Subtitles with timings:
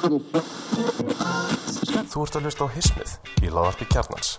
[0.00, 0.16] Þú
[2.24, 3.10] ert að hlusta á Hismið
[3.44, 4.30] í laðarpi kjarnans.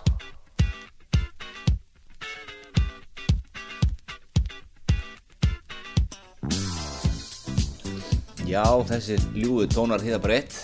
[8.42, 10.56] Já, þessi ljúðu tónar hýða breytt.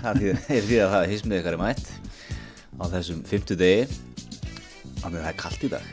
[0.00, 1.90] Það er því að það er hismið ykkar er mætt
[2.78, 3.88] á þessum fymtu degi
[5.02, 5.90] Þannig að það er kallt í dag.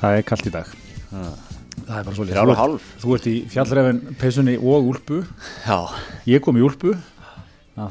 [0.00, 0.74] Það er kallt í dag.
[1.10, 2.90] Það er bara svolítið.
[3.02, 5.22] Þú ert í fjallrefin peysunni og úlpu.
[5.64, 5.78] Já,
[6.30, 6.92] Ég kom í úlpu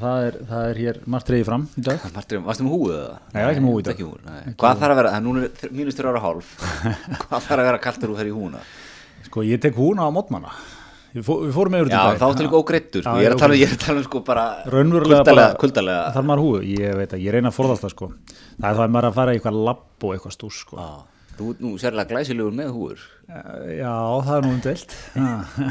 [0.02, 3.14] það er, það er hér margt reyði fram í dag Martur, varstu með húið það?
[3.34, 4.02] Nei, ekki með húfu í dag.
[4.04, 4.54] Húið, nei.
[4.60, 6.52] Hvað þarf að vera, það er núna er mínus þrjára hálf
[7.30, 8.62] Hvað þarf að vera þegar þú fer í húna?
[9.30, 10.54] Sko ég tek húna á mótmanna
[11.10, 13.14] Við, fó, við fórum með úr Já, þá áttu líka ógreittur sko.
[13.18, 13.62] Ég er að tala, ógreiddur.
[13.66, 17.24] ég er að tala um sko bara Raunverulega bara- Þar maður húfu, ég veit að
[17.26, 18.10] ég reyna að forðast það sko
[18.60, 20.86] Það er þá að maður að fara í eitthvað labb og eitthvað stús sko
[21.40, 21.72] Þú nú
[23.30, 24.94] Já, það er nú umdelt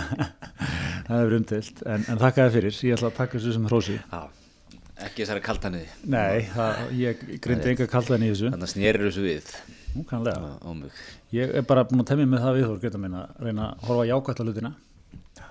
[1.08, 3.96] Það er umdelt en, en þakka þér fyrir, ég ætla að taka þessu sem hrósi.
[3.98, 4.20] Já,
[5.08, 8.52] ekki þessari kaltanniði Nei, það, ég greindi enga kallan í þessu.
[8.52, 9.48] Þannig að snérir þessu við.
[9.96, 11.00] Nú kannlega mig.
[11.34, 13.24] Ég er bara búin að temja með það viðhór geta minna.
[13.34, 14.72] Að reyna að horfa jákvæmt á hlutina.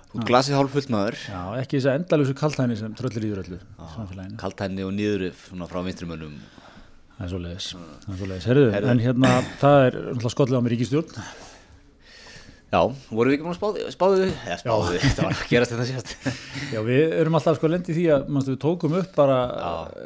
[0.07, 1.17] Þú ert glasið hálf fullt maður.
[1.27, 3.59] Já, ekki þess að endalösu kaltæni sem tröllir íður öllu
[4.39, 4.95] Kaltæni og
[5.41, 6.37] svona frá vinstrimönnum
[7.17, 8.89] Það er svo leiðis, það er svo leiðis Herðu, Heyrðu.
[8.93, 9.95] en hérna, það er
[10.29, 11.15] skollið á mér ríkistjórn
[12.67, 12.81] Já,
[13.15, 13.57] voru við ekki búin að
[13.95, 14.31] spáðu, við?
[14.43, 16.09] Eða spáðu við, þetta var að gerast þetta síðast
[16.73, 19.37] Já, við erum alltaf sko lendi því að manstu, við tókum upp bara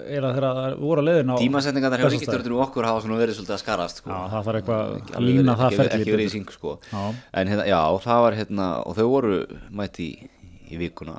[0.06, 2.20] eða þegar það voru að leiðin á Tímasetningar hjá Bessastaði.
[2.20, 4.12] ríkistjórnum okkur hafa svona verið svolítið að skarast sko.
[4.14, 7.02] Já, það þarf eitthvað að lína það ferli Ekki verið í syng sko Já.
[7.42, 9.40] En hérna, já, það var hérna Og þau voru
[9.82, 10.10] mætt í,
[10.70, 11.18] í vikuna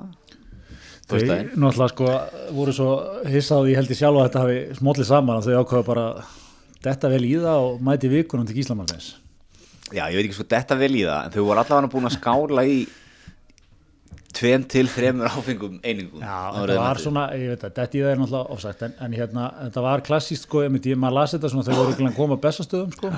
[1.03, 1.51] Þau Föstudaginn.
[1.59, 2.13] náttúrulega sko
[2.55, 2.91] voru svo
[3.27, 6.07] hissaði, ég held ég sjálf að þetta hafi smóllið saman að þau ákveða bara
[6.87, 9.11] detta vel í það og mæti vikunum til Gíslamartins
[9.93, 12.17] Já, ég veit ekki sko detta vel í það En þau voru allavega búin að
[12.17, 12.77] skála í
[14.33, 18.13] Tveim til þremur áfengum einingum Já, en var svona, ég veit að þetta í það
[18.13, 21.51] er náttúrulega ofsagt en, en hérna, þetta var klassíst sko, ég myndi, maður las þetta
[21.53, 23.11] svona þegar voru ekki að koma að bestastöðum sko,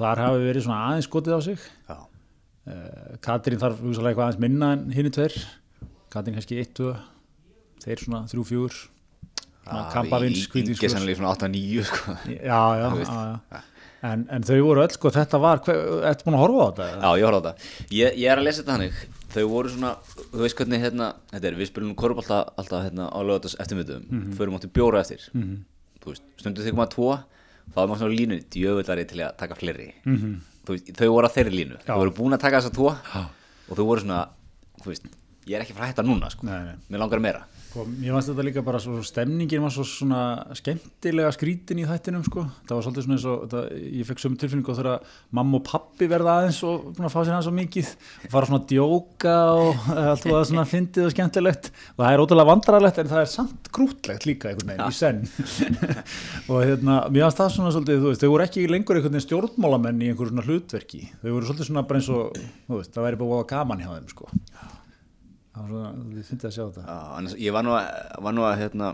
[0.00, 1.66] þar hafi verið svona aðeins skotið á sig.
[1.90, 5.36] Já, uh, Katrín þarf hugsalega eitthvað aðeins minna en hinni tveir.
[6.14, 6.94] Katrín kannski 1, 2
[7.84, 8.80] þeir svona 3, 4
[9.70, 12.16] svona kampavins, Ingi hvítinskur sannlega svona 8-9 sko.
[12.32, 13.12] Já, já, já,
[13.52, 13.60] já.
[14.06, 16.86] En, en þau voru öll sko, þetta var, ertu búin að horfa á þetta?
[16.90, 17.72] Já, ég horfði á þetta.
[17.96, 19.02] Ég, ég er að lesa þetta hannig.
[19.30, 19.90] Þau voru svona,
[20.22, 24.22] þú veist hvernig hérna, þetta er, við spilum korfbalta alltaf hérna á lögatast eftirmyndum, mm
[24.22, 24.38] -hmm.
[24.38, 25.28] förum átti bjóra eftir.
[25.34, 25.58] -hmm.
[26.00, 27.10] Þú veist, stundu þegar maður tvo,
[27.74, 29.94] þá er maður svona línu, djöfullari til að taka fleiri.
[30.04, 30.34] -hmm.
[30.64, 31.76] Þú veist, þau voru á þeirri línu.
[31.76, 31.92] Já.
[31.92, 32.96] Þau voru búin að taka þessa tvo
[33.68, 34.28] og þau voru svona,
[34.82, 35.04] þú veist,
[35.46, 36.46] ég er ekki frá að hætta núna, sko.
[36.46, 36.74] Nei, nei.
[36.88, 37.44] Mér langar meira.
[37.70, 40.20] Sko, ég fannst þetta líka bara svo stemningin var svo svona
[40.58, 42.42] skemmtilega skrítin í þættinum sko.
[42.66, 43.60] það var svolítið svona eins og þetta,
[43.94, 47.36] ég fekk sömu tilfinningu þegar mamma og pappi verða aðeins og búin að fá sér
[47.36, 51.14] aðeins svo mikið og fara svona að djóka og allt og það svona fyndið og
[51.14, 51.70] skemmtilegt.
[51.94, 55.22] Og það er ótrúlega vandrarlegt en það er samt grútlegt líka einhvern veginn í senn.
[56.50, 59.28] Og hérna, mér fannst það svona svolítið, þú veist, þau voru ekki lengur einhvern veginn
[59.28, 61.04] stjórnmálamenn í einhverju svona hlutverki.
[61.22, 64.10] Þau voru svolítið svona bara eins og þú veist, það væri bara gaman hjá þeim
[64.10, 64.30] sko.
[65.54, 66.84] Þið fyndið að sjá þetta.
[66.86, 67.88] Já, annars, ég var nú að,
[68.26, 68.90] var nú að hérna,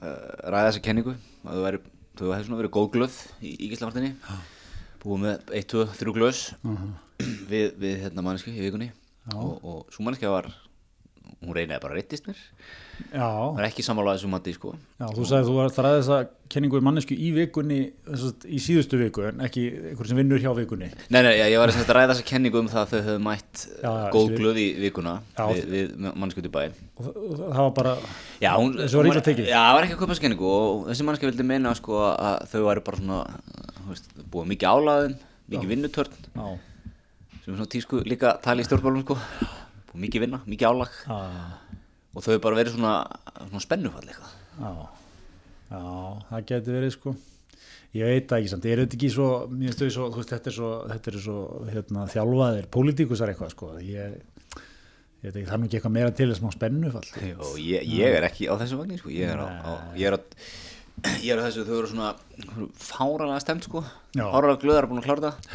[0.00, 0.14] uh,
[0.46, 1.16] ræða þessa kenningu.
[1.44, 1.82] Að þú
[2.20, 4.10] þú hefði svona verið góð glöð í Ígislamartinni
[5.00, 6.40] búið með 1, 2, 3 glöðs
[7.48, 8.90] við, við hérna manneski í vikunni.
[9.32, 10.50] Og, og svo manneski var
[11.40, 12.40] hún reynaði bara að reyttist mér.
[12.40, 14.70] Já, það er ekki sammálaðið þessu mati sko.
[15.00, 16.18] Já, þú sagði að þú var þræðið þessa
[16.50, 17.78] kenningu í mannesku í vikunni,
[18.08, 20.88] þess að í síðustu viku en ekki einhver sem vinnur hjá vikunni.
[21.14, 23.64] Nei, nei, ég var að ræða þessa kenningu um það að þau höfðu mætt
[24.16, 26.74] góð glöð í vikuna við, við manneski út í bæinn.
[26.98, 27.94] Og það- var bara
[28.40, 29.46] Já, hún, Þessu var illa tekið.
[29.50, 32.60] Já, það var ekki að kaupa skenningu og þessi mannski vildi meina sko að þau
[32.66, 33.20] væri bara svona,
[33.88, 35.16] veist, búið mikið álaðum,
[35.50, 36.14] mikið vinnutörn
[37.40, 39.16] sem er svona tísku líka tali í stjórnbálum sko,
[39.96, 40.92] mikið vinna, mikið álag.
[41.06, 41.18] Já,
[42.14, 42.94] og þau bara verið svona,
[43.46, 44.32] svona spennufall eitthvað.
[44.60, 44.70] já,
[45.70, 45.82] já,
[46.30, 47.14] það geti verið sko.
[47.90, 49.28] Ég veit það ekki samt, ég er þetta ekki svo,
[49.90, 51.38] svo, veist, þetta er svo, þetta er svo,
[51.72, 56.12] hérna, þjálfaðir, pólitíkusar eitthvað, sko, ég, ég veit ekki, það er nú ekki eitthvað meira
[56.14, 57.08] til þess smá spennufall.
[57.48, 59.42] Og ég, ég er ekki á þessu vagnin sko, ég er
[59.98, 60.22] ég er á,
[61.34, 62.12] er þessu, þau eru svona
[62.78, 63.82] fáralega stemt sko,
[64.14, 65.50] fáralega glöðar búin að klára það,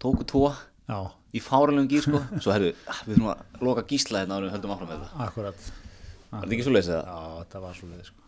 [0.00, 0.46] tóku tvo
[0.90, 0.98] já,
[1.32, 2.72] í fáralegum gýr sko, svo herru,
[3.06, 5.26] við þurfum að loka gísla hérna en við höldum áfram með það.
[5.26, 5.68] akkurat.
[6.30, 7.10] Var þetta ekki svo leysið það?
[7.10, 8.26] Já, þetta var svo leið sko.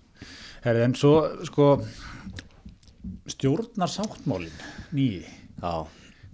[0.62, 1.14] Herri, en svo
[1.48, 1.68] sko
[3.32, 4.62] stjórnar sáttmálin
[4.94, 5.24] nýji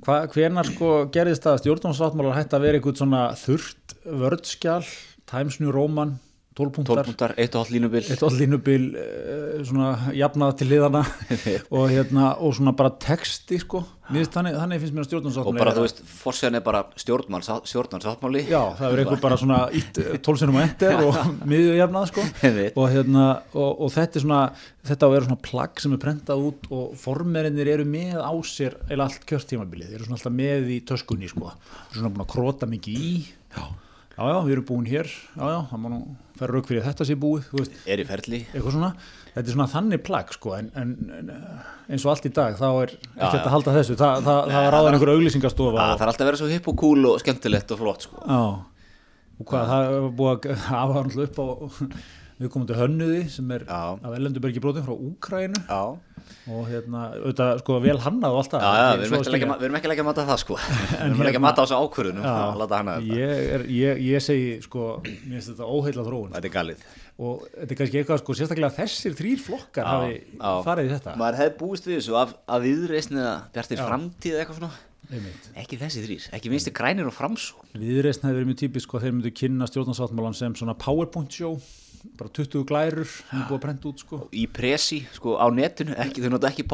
[0.06, 4.84] hvenar sko gerðist að stjórnarsáttmálar hætti að vera eitthvað svona þurrt vördskjál
[5.28, 6.16] Times New Roman
[6.58, 7.00] 12 punktar.
[7.04, 8.02] 12 punktar, 1,5 línubil.
[8.10, 11.04] Eitt all línubil uh, svona jafnað til liðana
[11.78, 13.84] og hérna og svona bara texti sko.
[14.08, 16.78] Finnst þannig, þannig finnst mér að og stjórnarsáttmáli bara vera- þú veist, fórsæðan er bara
[17.68, 18.44] stjórnarsáttmáli.
[18.48, 19.58] Já, það er einhver bara svona
[20.24, 21.18] tólsinum og enter og
[21.50, 22.24] miðjujafnað sko.
[22.72, 24.40] Og, hérna, og, og þetta er svona
[24.88, 28.32] þetta á að vera svona plagg sem er prentað út og formerinnir eru með á
[28.48, 31.52] sér eða allt kjörtímabilið, þeir eru svona alltaf með í töskunni sko,
[31.92, 33.12] svona búin að króta mikið í.
[33.52, 33.64] Já,
[34.18, 35.08] já, já við erum búin hér.
[35.08, 36.00] Já, já, það má nú
[36.38, 38.40] færa rauk fyrir þetta sé búið þú veist, er í ferli.
[38.52, 38.90] Eitthvað svona.
[39.32, 41.32] Þetta er svona þannig plagg sko en, en, en
[41.88, 43.42] eins og allt í dag þá er ekki já.
[43.42, 43.98] að halda þessu.
[43.98, 46.78] Þa, það, það var ráðan einhver auglýsingastofa það þarf alltaf að vera svo hipp og
[46.82, 48.22] cool og skemmtilegt og flott sko.
[48.22, 48.42] Já,
[49.38, 51.46] og hvað, það er búið að hafa hann upp á
[52.38, 53.80] við komum til hönnuði sem er Já.
[53.98, 55.80] af Ellendubergi brotin frá Úkrænu já,
[56.48, 58.66] og hérna, auðvitað, sko, vel hannað og allt það.
[58.68, 60.58] Ekki við, erum ekki að leggja, ekki að mata það sko.
[60.62, 65.38] Við erum hérna- að mata á þessu ákvörðunum ég, er, ég, ég segi, sko, mér
[65.38, 66.84] finnst þetta óheila þróun þetta er galið.
[67.18, 70.52] Og þetta er kannski eitthvað, sko, sérstaklega þessir þrýr flokkar Já, hafi já.
[70.68, 71.16] farið í þetta.
[71.18, 74.76] Maður hefði búist við þessu af, af viðreisni eða bjartir framtíð eitthvað svona.
[75.08, 75.46] Einmitt.
[75.56, 79.14] ekki þessi þrýr, ekki minnstu grænir og framsó Viðreisn hefði verið mjög típisk sko, þeir
[79.14, 81.54] myndu kynna stjórnarsáttmálan sem svona powerpoint show
[82.18, 84.18] bara 20 glærur er búið að prenta út sko.
[84.32, 86.64] í presi, sko, á netinu ekki, þau nota ekki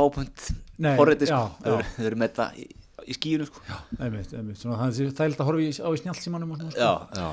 [0.78, 2.06] Nei, forriti, sko, já, þau já.
[2.08, 2.64] eru- með þetta í,
[3.06, 3.60] í skíinu, sko.
[4.00, 6.80] Einmitt, einmitt, svona, það er þægilt að horfa á í snjálfsímanum sko.
[6.80, 7.28] já, já,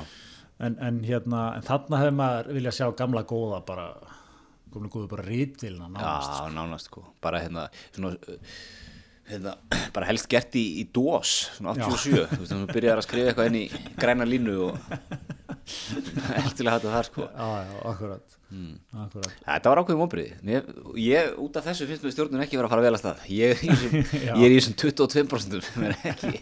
[0.68, 3.88] en, en hérna, en þarna hefði maður vilja sjá gamla góða bara,
[4.72, 7.04] gamla góða bara rítilna nánast, já, nánast, sko.
[7.20, 8.16] Bara hérna, svona
[9.32, 9.56] hérna,
[9.96, 13.50] bara helst gert í, í DOS svona 87, þú veist, þú byrjar að skrifa eitthvað
[13.52, 13.64] inn í
[14.00, 14.78] græna línu og
[16.42, 17.26] eftirlega þetta þar, sko.
[17.32, 18.38] Já, já, akkurat.
[18.52, 18.72] Hmm.
[19.00, 20.66] akkurat, Þetta var ákveðum ombriði ég,
[21.00, 23.22] ég, út af þessu finnst mér stjórnun ekki vera að fara vel að stað.
[23.32, 26.32] Ég, ég er í þessum 22% sem er ekki,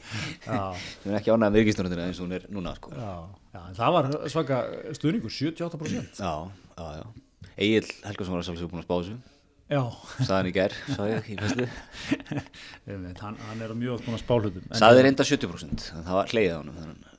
[0.51, 2.91] ekki ánægð með ríkistjórnuna eins og hún er núna sko.
[2.99, 3.13] já,
[3.55, 4.59] já það var svaka
[4.99, 6.33] stuðningur, 78% Já,
[6.75, 7.07] já, já.
[7.61, 9.17] Egil Helgason var sjálfsög búin að spá þessu
[10.41, 10.55] hann í
[12.91, 16.51] einmitt, hann, hann er á mjög að spálutum Saði reynda 70% en það var hleið
[16.51, 17.11] á hann það er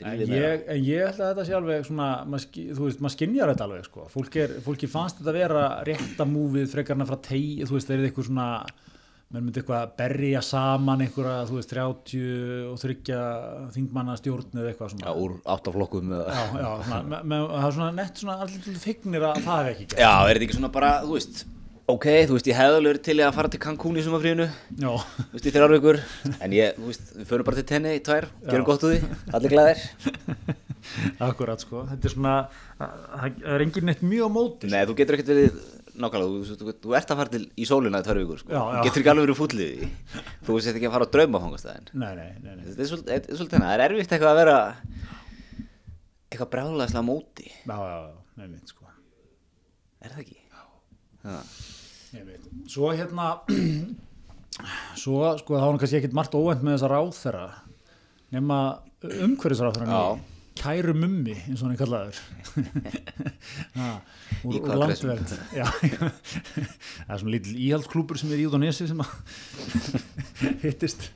[0.00, 2.46] en ég, en ég held að þetta sé alveg svona, maður
[2.78, 4.06] þú veist, maður skinjar þetta alveg sko.
[4.14, 8.08] Fólk er, fólki fannst þetta vera rétta múfið frekarna frá tei, þú veist, þeir eru
[8.08, 8.48] eitthvað svona
[9.32, 13.22] menn myndi eitthvað að berja saman einhverja, þú veist, 30 og þryggja
[13.74, 17.74] þingmanna stjórn eða eitthvað Já, svona úr áttaflokkum eða já, já svona, með, það er
[17.78, 19.98] svona nett svona allir fignir að það hef ekki gert.
[20.04, 21.44] Já, er þetta ekki svona bara, þú veist
[21.84, 24.46] Ok, þú veist, ég hefði alveg verið til að fara til Cancún í sumafríinu
[24.80, 25.98] Já, þú veist, í þrjár vikur.
[26.46, 28.68] En ég, þú veist, við förum bara til tenni í tvær gerum Já.
[28.70, 29.82] gott úr því, allir glæðir
[31.26, 31.82] akkurat sko.
[31.90, 32.32] Þetta er svona,
[32.78, 35.60] að- það er engin neitt mjög á móti Nei, þú getur ekkert verið
[35.94, 39.02] nákvæmlega, þú, þú, þú ert að fara til í sólina í tvær vikur, sko, getur
[39.02, 39.90] ekki alveg verið fúllið því
[40.46, 42.64] þú veist ekki að fara á draumafangastæðin Nei, nei, nei, nei.
[42.68, 44.56] þetta er svolítið, er það er erfitt eitthvað að vera
[46.30, 48.88] eitthvað brjálæðislega móti Já, já, já, nei, mitt sko
[50.04, 50.40] er það ekki?
[51.24, 51.38] Já,
[52.26, 52.50] veit.
[52.74, 53.30] Svo hérna
[55.02, 57.46] svo sko það var nú kannski ekkit margt óvænt með þessa ráðherra
[58.34, 58.58] nema
[59.04, 60.33] umhverfisráðherra Já.
[60.58, 62.18] Kæru mummi eins og hann er kallaður.
[64.44, 64.66] Úr, Í úr
[65.54, 69.00] Já, það er svona lítil íhaldsklúpur sem er í út á nesi sem
[70.64, 71.08] hittist.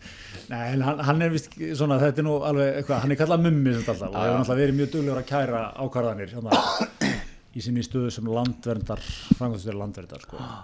[0.49, 3.75] Nei, hann, hann er vist svona, þetta er nú alveg eitthvað, hann er kallað mummi
[3.75, 6.64] sem alltaf og Já, hefur náttúrulega verið mjög duglegur að kæra ákvarðanir hérna,
[7.58, 9.05] í sinni stöðu sem landverndar,
[9.38, 10.41] framkvæmstöður landverndar sko.
[10.41, 10.58] Já,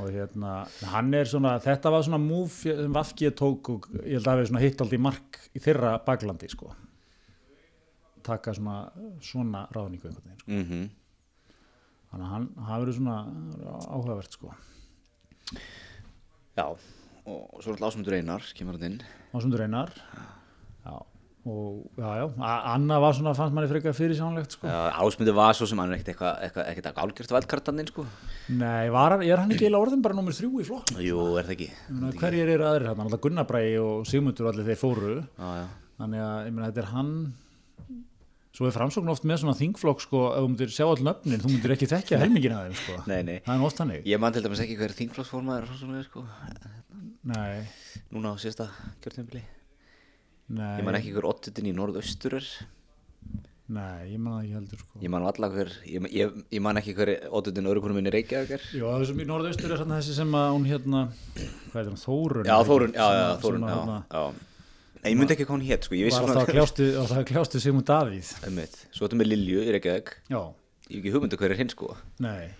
[0.00, 0.52] og hérna,
[0.92, 4.52] hann er svona þetta var svona múf sem Vafki tók og ég held að það
[4.52, 6.70] svona hitt aldrei mark í þeirra baklandi sko
[8.26, 8.76] taka svona
[9.24, 10.50] svona ráðningu einhvern veginn sko.
[10.60, 10.90] mhm.
[12.10, 13.18] Þannig að hann hafi verið svona
[13.94, 14.54] áhugavert sko.
[16.58, 19.92] Já, og svo er alltaf ásmundur einar kemur hann inn, Ásundur Einar.
[20.84, 20.96] Já
[21.40, 22.24] og já já,
[22.68, 24.66] Anna var svona fannst manni frekar fyrir sjánlegt sko.
[24.68, 28.04] Já, ásmundur var svo sem hann er ekkert eitthvað, eitthvað, ekkert eitthvað álgjört vældkartaninn, sko.
[28.60, 31.48] Nei, var hann, er hann ekki eiginlega orðin bara nummer þrjú í flokk jú, er
[31.48, 31.70] það ekki?
[32.20, 35.14] Hverjir eru aðrir hérna, alltaf Gunnar Bræði og Sigmundur allir þeir fóru.
[35.38, 35.64] Já, já,
[36.02, 37.14] þannig að ég meina þetta er hann
[38.50, 41.52] svo er framsókn oft með svona þingflokk sko, ef þú myndir sjá all nöfnin, þú
[41.52, 44.34] myndir ekki þekkja helmingin að þeim sko, nei, nei það er oft hannig Ég man
[44.34, 46.24] til dæmis ekki hver þingflokksformaður er sko,
[47.30, 47.62] nei,
[48.10, 48.66] núna á síðasta
[49.04, 49.44] kjörtjömbili.
[50.58, 52.50] nei, Ég man ekki hver ottutin í norðaustur er.
[53.70, 56.80] nei, ég man það ekki heldur sko Ég man alla hver, ég, ég, ég man
[56.82, 58.64] ekki hver ottutin örukunum minni Reykjavík er.
[58.74, 61.04] Jó, það sem í norðaustur er svona þessi sem að hún hérna,
[61.70, 62.56] hvað er það, Þórun Já?
[62.66, 64.48] Þórun, já, já, að- Þórun, að, já, já.
[65.00, 67.24] En ég myndi ekki hvað hún hétt, sko, ég vissi var alltaf að kljástu, alltaf
[67.30, 68.32] kljástu Sigmund Davíð.
[68.92, 70.40] Svo þetta með Lilju í Reykjavík, já,
[70.90, 71.94] ég hef ekki hugmyndu hver er hinn, sko.
[72.20, 72.50] nei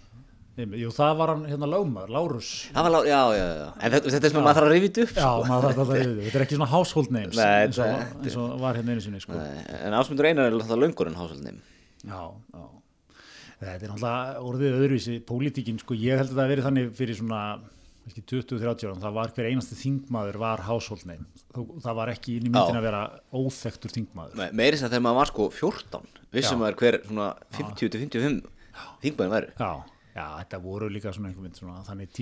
[0.61, 4.11] jú, það var hann hérna lögmar, Lárus Það var, lá- já, já, já, en þetta,
[4.13, 5.45] þetta er að maður þarf að rifið upp, já, sko.
[5.49, 8.25] maður þarf alltaf að reyðu þetta er ekki svona household names Nei, eins, og, þetta-
[8.25, 9.33] eins og var hérna einu sinni sko.
[9.33, 11.61] Nei, En Ásmundur Einar er alltaf löngurinn hásaldnum.
[12.05, 12.21] Já,
[12.53, 12.65] já.
[13.61, 17.61] Þetta er náttúrulega orðið öðruvísi, pólitíkin, sko, ég held að það
[18.01, 20.63] hafi verið þannig fyrir svona, ekki 20-30 ára, það var hver einasti þingmaður var.
[21.55, 23.03] Þó- Það var ekki inn í myndin að vera
[23.33, 24.35] óþektur þingmaður.
[24.41, 27.29] Me- meiri þess að þegar maður var sko 14 vissum maður hver svona
[27.59, 28.43] 50-55
[29.05, 29.73] þingmaður væri Já,
[30.17, 32.13] já, þetta voru líka svona einhvern veginn svona þannig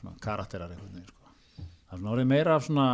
[0.00, 1.20] svona karakterar veginn, sko.
[1.54, 2.86] Það er svona orðið meira af svona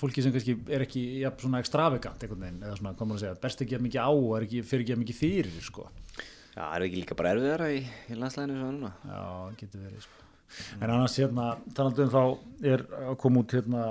[0.00, 3.40] fólki sem kannski er ekki ja, svona extravagant einhvern veginn, eða svona, komur að segja,
[3.42, 5.88] best ekki að mikið á er ekki, fyrir ekki að mikið fyrir, sko.
[6.56, 8.60] Já, er ekki líka bara erfiðara í, í landslæðinu
[9.10, 9.24] Já,
[9.60, 10.22] getur verið sko.
[10.80, 12.22] En annars hérna, talandi um þá
[12.74, 13.86] er að koma út hérna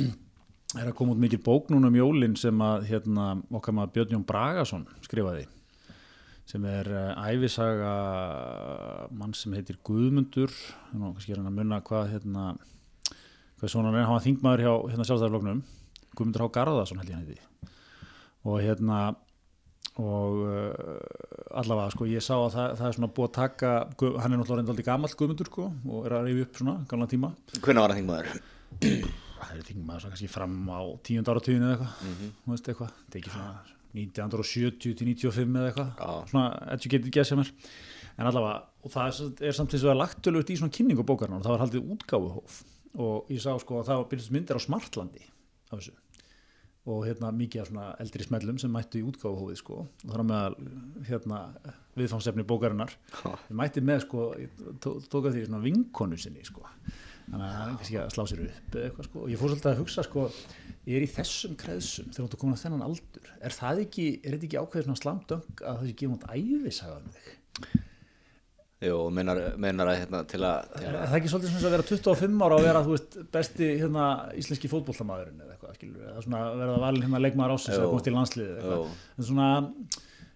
[0.80, 4.14] er að koma út mikil bók núna um jólin sem að hérna okkar maður Björn
[4.16, 5.48] Jón Bragason skrifaði
[6.50, 7.90] sem er uh, ævisaga
[9.14, 10.50] mann sem heitir Guðmundur.
[10.98, 12.46] Nú kannski er hann að munna hvað hérna
[13.60, 15.60] hvað svona hann er, hann var þingmaður hjá hérna sjálfstæðarfloknum
[16.16, 17.74] Guðmundur Há Garðarsson held ég hann heiti.
[18.48, 19.00] Og hérna
[19.98, 23.70] og uh, allavega sko ég sá að það, það er svona búið að taka
[24.22, 27.32] hann er náttúrulega reyndaldi gamall Guðmundur sko og er að reyfi upp svona gamla tíma
[27.58, 28.30] Hvernig var það þingmaður?
[29.40, 32.32] það er þingmaður svo kannski fram á tíund ára tíðinu eða eitthvað Mhm.
[32.44, 33.54] þú veist eitthvað, þetta er ekki svona
[34.00, 36.10] 1970 til 95 eða eitthvað Já.
[36.30, 36.44] svona
[36.76, 37.50] educated guess hjá mér
[38.20, 41.40] en allavega, og það er, samt- er samt þess að lagtölvöld í svona kynningu bókarnar
[41.40, 42.60] og það var haldið útgáfuhóf
[43.00, 45.22] og ég sá sko að það var byrjast myndir á Smartlandi
[45.72, 45.94] af þessu
[46.90, 49.76] og hérna mikið af svona eldri smellum sem mættu í útgáfuhófið sko.
[50.06, 50.56] Og þar á meðal
[51.08, 51.38] hérna
[52.00, 52.94] viðfangsefni bókarinnar.
[53.24, 56.64] Ég mætti með sko, ég tó- tók að því svona vinkonu sinni sko.
[57.30, 59.20] Þannig að það er kannski að slá sér upp eitthvað sko.
[59.24, 60.24] Og ég fór svolítið að hugsa sko
[60.88, 63.28] ég er í þessum kreðsum þegar þú komin að þennan aldur.
[63.40, 66.96] Er það ekki, er þetta ekki ákveðið svona slamdöng að það sé gefum út æfisaga
[66.96, 67.86] um þig
[68.80, 71.74] Jú, menar, menar að hérna til að, til er að það ekki svolítið svona að
[71.74, 74.04] vera 25 ára og vera þú veist besti hérna
[74.40, 78.14] íslenski fótbollamaðurinn eða eitthvað skilur eða svona verða valin hérna leikmaður ásins eða komast í
[78.14, 78.86] landsliðið eða Jú.
[78.86, 79.48] eitthvað en svona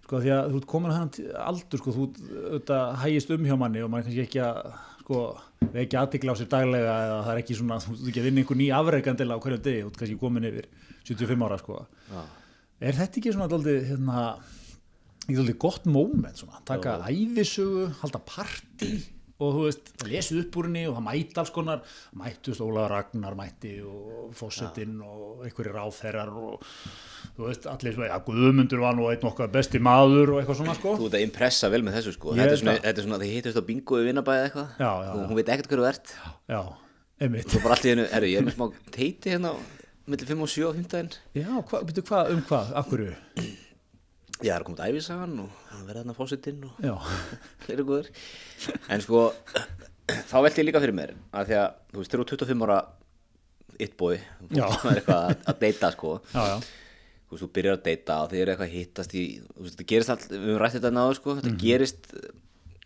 [0.04, 3.56] sko því að þú ert komin að hann aldur sko þú auðvitað hægist um hjá
[3.62, 4.60] manni og maður er kannski ekki að
[5.04, 5.22] sko
[5.74, 8.44] vekja aðtikla á sér daglega eða það er ekki svona þú ert ekki að vinna
[8.44, 10.68] einhver ný afreikandilega á hverju degi þú ert kannski komin yfir
[11.08, 11.80] 75 ára sko
[12.12, 12.20] Já.
[12.84, 14.26] er þetta ekki svona daldið hérna
[15.24, 18.92] ekki daldið gott moment svona taka æfisugu, halda partí
[19.42, 21.80] og þú veist, það lesið upp úr henni og það mætti alls konar,
[22.20, 26.62] mættu þú veist, Ólaður Ragnar mætti og fósettinn og einhverjir ráþherrar og
[27.34, 30.78] þú veist, allir svona, já, Guðmundur var nú einn okkar besti maður og eitthvað svona
[30.78, 30.94] sko.
[31.00, 32.36] Þú ert að impressa vel með þessu sko.
[32.38, 34.84] Þetta er svona, þetta er svona þið hittust á bingo í vinnabæði eitthvað.
[35.16, 36.14] Og hún veit ekkert hverju þú ert.
[36.54, 36.60] Já,
[37.26, 37.58] einmitt.
[37.64, 39.56] Bara allt í hennu, herru, ég er með smá teiti hérna
[40.04, 43.12] millir 5 og 7 á 15 já, hva, byrju, hvað, um hvað, akkurju
[44.42, 46.94] Ég er að koma til æfisagan og að vera þarna fósittinn og já,
[47.64, 48.08] fleiri góður
[48.90, 49.20] En sko,
[50.30, 52.78] þá velti ég líka fyrir mér að því að, þú veist, þú ert 25 ára
[53.82, 54.16] it boy,
[54.54, 54.66] Já.
[54.70, 56.10] þú er eitthvað að, deyta sko.
[56.34, 56.56] Já, já,
[57.26, 59.74] þú veist, þú byrjar að deyta og þið eru eitthvað að hittast í, þú veist,
[59.78, 62.06] þetta gerist allt, við höfum rætt þetta náður, sko, þetta gerist,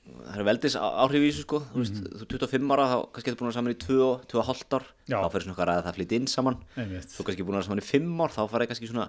[0.08, 3.32] það er veldis áhrif í þessu, sko, þú veist, þú ert 25 ára, þá kannski
[3.34, 5.18] ertu búin að saman í 2 og 2,5 ár, Já.
[5.18, 7.12] þá fyrir svona eitthvað að það flytt inn saman, einmitt.
[7.18, 9.08] Þú kannski búin að saman í 5 ár, þá farið kannski svona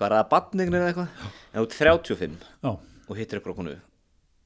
[0.00, 3.74] eitthvað að ræða badningin eða eitthvað, en ert 35 já, og hittir eitthvað konu,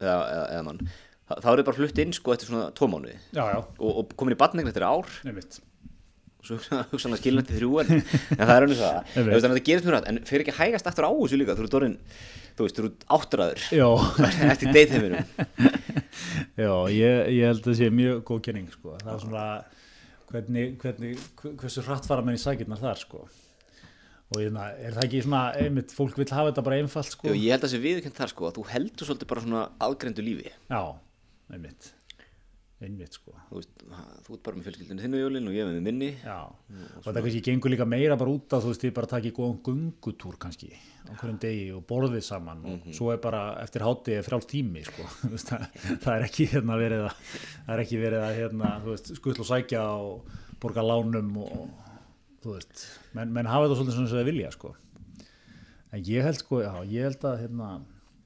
[0.02, 0.80] eða, eða, eða mann,
[1.28, 3.14] þá, þá er þið bara flutt inn, sko, eftir svona 2 mánuði.
[3.37, 5.14] Já, já, og, og komin í badningin eftir ár.
[5.25, 5.61] Einmitt.
[6.44, 6.58] Svo
[6.90, 7.92] hugsanlega skilnandi þrjú en,
[8.38, 9.14] en það er hann svo að Einmitt.
[9.14, 11.12] Þú veist, þannig að það gerist mjög rætt en fyrir ekki að hægast aftur á
[11.14, 11.94] þessu líka þú ert orðin,
[12.58, 13.62] þú veist, þú ert áttræður.
[14.52, 15.30] Eftir deytheiminum
[16.54, 18.92] Já, ég, ég held að það sé mjög góð kenning sko.
[19.00, 19.46] það er svona
[20.30, 21.25] hvernig, hvernig,
[21.62, 23.25] hversu hratt fara menn í sækirnar þar sko.
[24.35, 27.31] Og ég, er það ekki svona einmitt, fólk vil hafa þetta bara einfalt sko.
[27.31, 29.67] og ég held að það sé viðkjönd þar sko að þú heldur svolítið bara svona
[29.88, 30.55] aðgrendu lífi.
[30.71, 30.83] Já,
[31.55, 31.93] einmitt.
[32.85, 33.33] Einmitt sko.
[33.49, 33.85] Þú veist,
[34.26, 36.09] þú ert bara með fjölskyldinu þinnu jólin og ég með minni.
[36.21, 39.37] Já, og þetta kannski gengur líka meira bara út að þú veist, þið bara takið
[39.38, 44.19] góðan gungutúr kannski á hverjum degi og borðið saman og svo er bara eftir hátti
[44.25, 45.07] frjáls tími sko,
[45.47, 45.67] það,
[46.03, 49.37] það er ekki hérna verið að það er ekki verið að hérna, þú veist, skull
[49.37, 51.59] og sækja og borga lánum og
[52.45, 54.73] þú veist, menn, menn hafa þetta svolítið svona sem það vilja sko.
[55.94, 57.68] En ég held sko, já, ég held að hérna,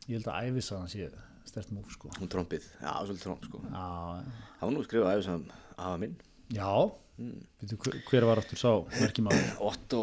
[0.06, 1.10] ég held að æfisaðan sé
[1.48, 2.12] stert múf sko.
[2.18, 3.60] Hún trompið, já, svolítið tromp sko.
[3.72, 5.44] Það var nú skrifað sem
[5.76, 6.16] afa minn.
[6.54, 6.70] Já.
[7.18, 7.76] Veitu,
[8.06, 9.48] hver, var aftur sá merkimaður?
[9.72, 10.02] Otto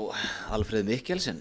[0.55, 1.39] Alfred Mikkelsen.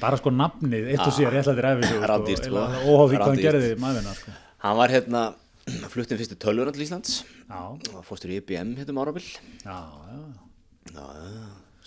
[0.00, 2.62] Bara sko nafnið, eitt og sér, ég ætla að þér æfis Rándýrt, sko.
[2.88, 4.36] óháð því hvað hann gerði maðurna sko.
[4.64, 5.24] hann var hérna
[5.92, 7.20] fluttin fyrstu tölvur til Íslands.
[7.52, 9.26] Og fórstur í IBM hérna um árabil.
[9.66, 9.76] Já,
[10.94, 11.04] já já,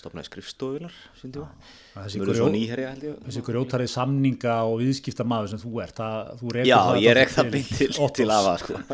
[0.04, 1.48] stopnaði skrifstofular síndjúa
[1.94, 5.72] þessi, Mjög svo grjó, nýherja held ég þessi grjótarið samninga og viðskipta maður sem þú
[5.86, 8.16] ert það, þú Já, ég dálítið rek það beint til, Ottos.
[8.20, 8.74] til afa sko.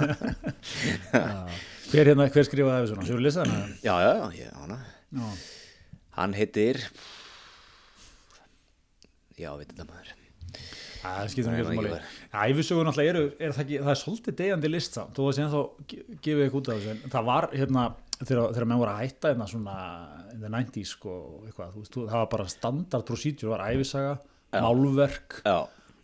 [1.90, 3.58] hver, hérna, hver skrifaði þessu Sjóru lesa hana?
[3.82, 4.78] Já, já, já, hana.
[5.10, 5.26] Já,
[6.20, 6.76] Hann heitir
[9.40, 10.10] Já, veit þetta maður
[11.00, 11.90] Það skiptir ekki máli.
[11.94, 12.16] verið.
[12.44, 15.44] Æfisögur náttúrulega eru, er það, ekki, það er svolítið degjandi list samt, þó að sé
[15.46, 15.62] ennþá
[15.94, 17.84] ge- gefið ekki út af þessu, það var hérna,
[18.20, 19.76] þegar, þegar menn voru að hætta hérna svona
[20.34, 21.14] in the 90s sko,
[21.48, 24.18] eitthvað, þú veist, þú- það var bara standard procedure, var æfisaga,
[24.60, 25.58] málverk Já,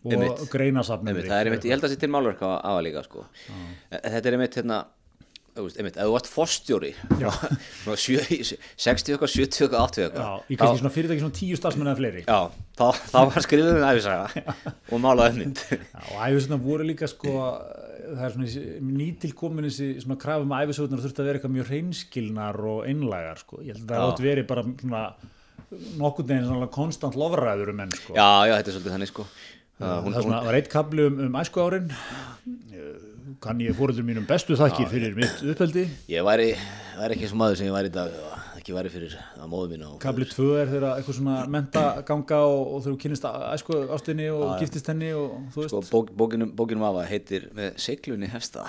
[0.06, 0.44] og einmitt.
[0.54, 3.04] greinasafn Einmitt, það er einmitt, ég held að það sé til málverk á aða líka
[3.04, 3.26] sko.
[3.92, 4.95] En Þetta er einmitt hérna þú
[5.64, 6.90] veist, einmitt, ef þú varst forstjóri
[7.84, 11.92] svona sjö- 60 eitthvað, 70 eitthvað, 80 eitthvað í kannski svona fyrirtæki svona tíu starfsmenn
[11.92, 12.24] eða fleiri.
[12.28, 12.40] Já,
[12.76, 14.44] þá, þá var skrifið um æfisaga
[14.92, 15.80] og málað mynd Já,
[16.12, 17.36] og æfisögnar voru líka sko,
[18.06, 22.62] það er svona nýtilkomin þessi svona krafum að æfisögnar þurfti að vera eitthvað mjög reynskilnar
[22.76, 23.64] og einlægar sko.
[23.66, 25.06] Ég held að það átt verið bara svona
[26.00, 28.14] nokkurn veginn svona konstant lofræður um menn sko.
[28.16, 29.26] Já, já, þetta er svolítið þannig sko
[29.76, 31.92] Það hún, svona, hún, var eitt kabli um, um æsku árin
[33.44, 35.84] kann ég fóröldur mínum bestu þakkir fyrir mitt uppeldi?
[36.10, 36.54] Ég væri,
[36.96, 38.16] væri ekki eins og maður sem ég væri í dag
[38.56, 42.62] ekki væri fyrir að móðu mína og kabli 2 er þeirra eitthvað svona mentaganga og,
[42.64, 47.04] og þegar þú kynnist æsku ástinni og giftist henni og sko, bók, bókinum, bókinum afa
[47.10, 48.66] heitir með seiklunni hefsta.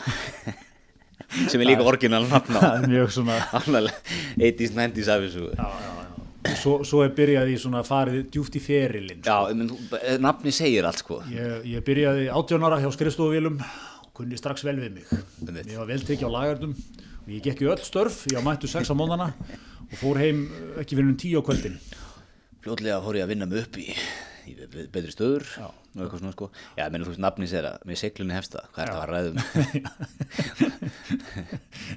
[1.50, 2.60] Sem er líka orginal nafn á.
[2.60, 3.88] það er mjög svona Alveg
[4.36, 6.05] 80s, 90s afisu já, já, já.
[6.54, 9.32] Svo, svo er byrjað í svona farið djúft í ferilinn sko.
[9.50, 9.72] Já, menn,
[10.22, 11.20] nafni segir allt sko.
[11.32, 15.10] Ég, ég byrjaði 18 ára hjá skrifstofuvélum og kunni strax vel við mig.
[15.66, 16.76] Ég var vel tekið á lagardum
[17.26, 19.32] og ég gekk í öll störf, ég mættu 6 á mónana
[19.86, 21.76] og fór heim eh, ekki fyrir um 10 á kvöldin.
[22.62, 23.88] Fljótlega fór ég að vinna mig upp í,
[24.94, 26.48] betri stöður og eitthvað svona sko.
[26.78, 29.28] Já, menn þú veist nafni segir að með seiklunni hefsta hvað er það að ræða
[29.30, 29.36] um?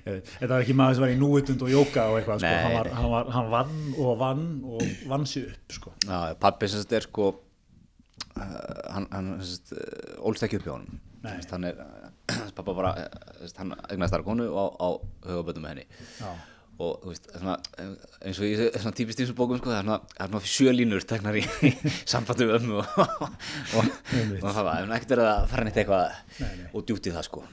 [0.06, 2.50] Eh, Þetta var ekki maður sem var í núvitund og jóka og eitthvað, sko.
[2.64, 5.94] Hann, var, hann, var, hann vann og vann og vann sér upp, sko.
[6.06, 8.44] Já, pappi sem þetta er sko uh,
[8.94, 11.00] hann, hann uh, ólst ekki upp hjá honum.
[11.26, 11.82] Hann er,
[12.58, 12.94] pappa bara
[13.58, 14.90] hann egnaði starra konu og á,
[15.28, 15.88] höfaböndum með henni.
[16.22, 16.32] Já.
[16.80, 17.56] Og þú veist, svona,
[18.24, 21.06] eins og í svona típist í þessum bókum sko, það er svona, svona sjö línur
[21.08, 21.44] teknar í
[22.14, 23.24] sambandi við ömmu og, og,
[23.82, 23.90] og,
[24.40, 26.70] og það var ekkert verið að fara neitt eitthvað Nei, nei.
[26.72, 27.44] og djúpt í það sko.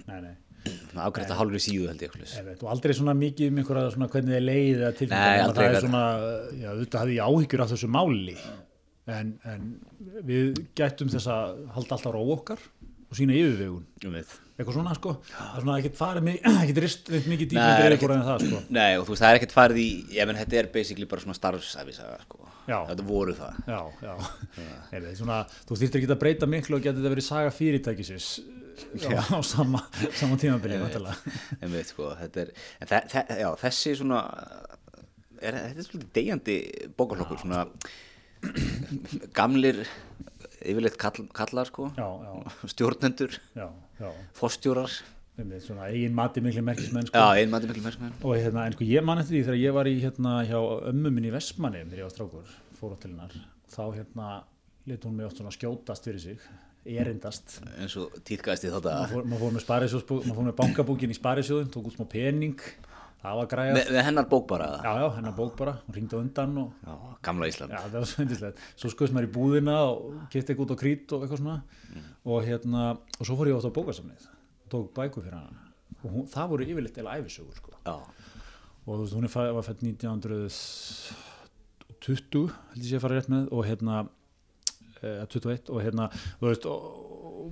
[0.97, 2.15] Ágreitt að hálfri síðu held ég
[2.57, 6.05] og aldrei svona mikið um einhverja svona hvernig þið leiðið að tilfæða það er svona,
[6.57, 8.37] já, auðvitað hafði ég áhyggjur af þessu máli.
[9.07, 9.69] En, en
[10.27, 12.65] við gættum þess að halda alltaf ró okkar
[13.07, 13.85] og sína yfirvegun.
[14.09, 16.29] Um við eitthvað svona sko, það er svona ekkert farið
[16.65, 19.31] ekkert rist reynd mikið fyrir ekkert- eitthvað en það sko Nei, og þú veist, það
[19.35, 22.41] er ekkert farið í, ég menn, þetta er basically bara svona starfsæfisaga, sko.
[22.67, 22.79] Já.
[22.89, 23.59] Þetta voru það.
[23.71, 24.15] Já, já,
[24.97, 25.37] er það svona,
[25.69, 28.31] þú þýrtir ekki að breyta miklu og getur þetta verið saga fyrirtækisins
[29.05, 29.85] já, á sama,
[30.19, 31.37] sama tímabili náttúrulega.
[31.61, 32.51] En veit, sko, þetta er,
[32.91, 34.25] þe þe já, þessi svona,
[35.39, 36.59] er, þetta er svolítið deyjandi
[36.99, 37.63] bókaflokkur, svona
[39.39, 39.85] gamlir,
[40.73, 42.33] yfirleitt kall, kallar, sko, Já, já,
[42.73, 43.37] stjórnendur,
[44.37, 44.91] fórstjórar,
[45.93, 47.17] eigin mati miklu merkismenn sko.
[48.25, 50.59] og hérna, en sko ég man eftir því þegar ég var í hérna hjá
[50.93, 53.35] ömmu minn í Vestmanni þegar ég var strákur, fór á til hennar
[53.73, 54.31] þá hérna
[54.87, 56.43] lit hún mig oft svona skjótast fyrir sig,
[56.87, 57.57] erindast.
[57.81, 59.41] Eins og tíðkæðist í þetta maður fór, með
[60.47, 62.63] með bankabúkin í sparisjóðin, tók út smá pening
[63.23, 65.75] það var græða, með, með hennar bók bara já já, hennar bók bara.
[65.87, 66.95] Hún ringdi undan og já,
[67.29, 67.71] gamla Ísland.
[67.75, 68.57] Já, það var svo yndislegt.
[68.77, 69.97] Svo skoðist maður í búðina og
[70.33, 71.59] kipti eitthvað út á krít og eitthvað svona.
[72.27, 72.83] Og hérna,
[73.19, 74.23] og svo fór ég átt á bókasamnið
[74.71, 75.51] tók bækur fyrir hana.
[76.03, 77.71] Og hún, það voru yfirleitt eða æfisögur sko.
[77.87, 77.97] já,
[78.87, 83.33] og þú veist, hún er fæ, var fætt 1920 held ég sé að fara rétt
[83.33, 83.95] með og hérna
[85.03, 86.05] eh, 21 og hérna,
[86.41, 86.83] þú veist og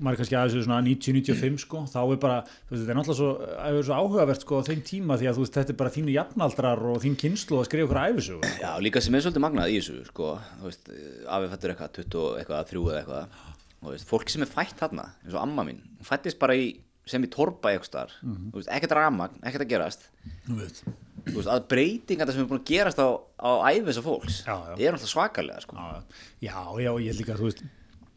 [0.00, 2.38] maður er kannski aðeins svona 90-95 sko, þá er bara,
[2.70, 3.30] þetta er náttúrulega svo,
[3.68, 6.84] æfir svo áhugavert sko á þeim tíma því að veist, þetta er bara þínu jafnaldrar
[6.92, 10.00] og þín kynslu að skrifa okkur æfisögur já, líka sem er svolítið magnað í þessu
[10.10, 10.30] sko,
[10.62, 10.90] þú veist,
[11.36, 13.38] afi fættur eitthvað 20 og eitthvað, 3 eða eitthvað
[13.84, 16.68] og þú veist, fólki sem er fætt þarna, eins og amma mín fættist bara í,
[17.08, 20.06] sem í torpa eitthvað þú veist, ekkert ramagn, ekkert að gerast.
[20.48, 23.08] Veist, að breytingar sem er búin að gerast á,
[23.40, 24.74] á æfi þessar fólks, Já, já.
[24.76, 25.76] er náttúrulega svakalega sko.
[25.76, 26.02] Já,
[26.44, 27.62] já, já, ég held líka að þú veist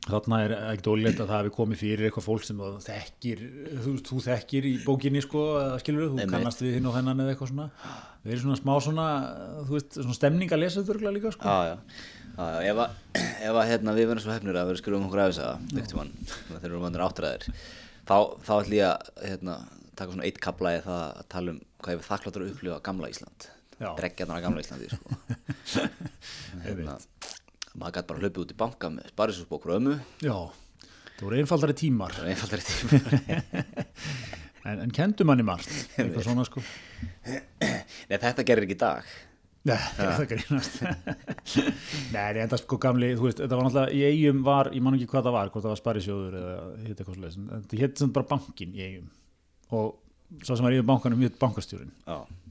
[0.08, 3.42] þarna er ekkert ólíkt að það hefði komið fyrir eitthvað fólk sem þú þekkir
[3.86, 6.36] þú, þú þekkir í bókinni sko eða skilur þú Einmitt.
[6.36, 7.68] kannast við hinn og hennan eða eitthvað svona
[8.24, 9.08] við erum svona smá svona
[9.68, 11.76] þú veist, svona stemning að lesa þetta líka sko já, já,
[12.38, 12.96] já, já, ef að,
[13.50, 16.64] ef að hérna, við verðum svo hefnir að vera skrifa um okkur ekkert tímann, þegar
[16.64, 17.50] við erum vandir áttræðir
[18.08, 18.18] þá,
[18.48, 19.60] þá ætlum ég að hérna,
[19.98, 22.82] taka svona eitt kabla í það að tala um hvað ég við þakkláttur að upplifa
[22.86, 23.92] gamla Ísland Já.
[23.94, 25.18] dreggjarnar á gamla Íslandi sko.
[26.66, 26.96] hérna,
[27.78, 29.96] maður gæti bara hlaupið út í banka með sparisúsbókur og ömmu.
[30.26, 30.38] Já,
[31.14, 32.18] það voru einfaldari tímar.
[32.18, 33.54] Það er einfaldari tíma
[34.68, 36.66] en, en kendu manni margt eitthvað svona sko.
[37.28, 39.16] Nei, þetta gerir ekki í dag.
[39.68, 40.82] Nei, það grínast
[42.14, 44.98] Nei, en þetta sko gamli, þú veist, þetta var náttúrulega í eigum var, ég man
[44.98, 48.14] ekki hvað það var, hvort það var sparisjóður eða hitt eitthvað en þetta hétt sem
[48.16, 49.10] bara bankin í eigum
[49.76, 51.92] og svo sem var yfir bankanum hétt bankastjórin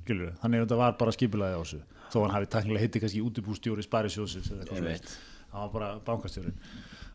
[0.07, 1.81] þannig að þetta var bara skipulaði á þessu
[2.13, 5.17] þó hann hafi tæknilega hitti kannski útibústjóri sparisjóðsins eða eitthvað veit.
[5.53, 6.57] hann var bara bankastjórin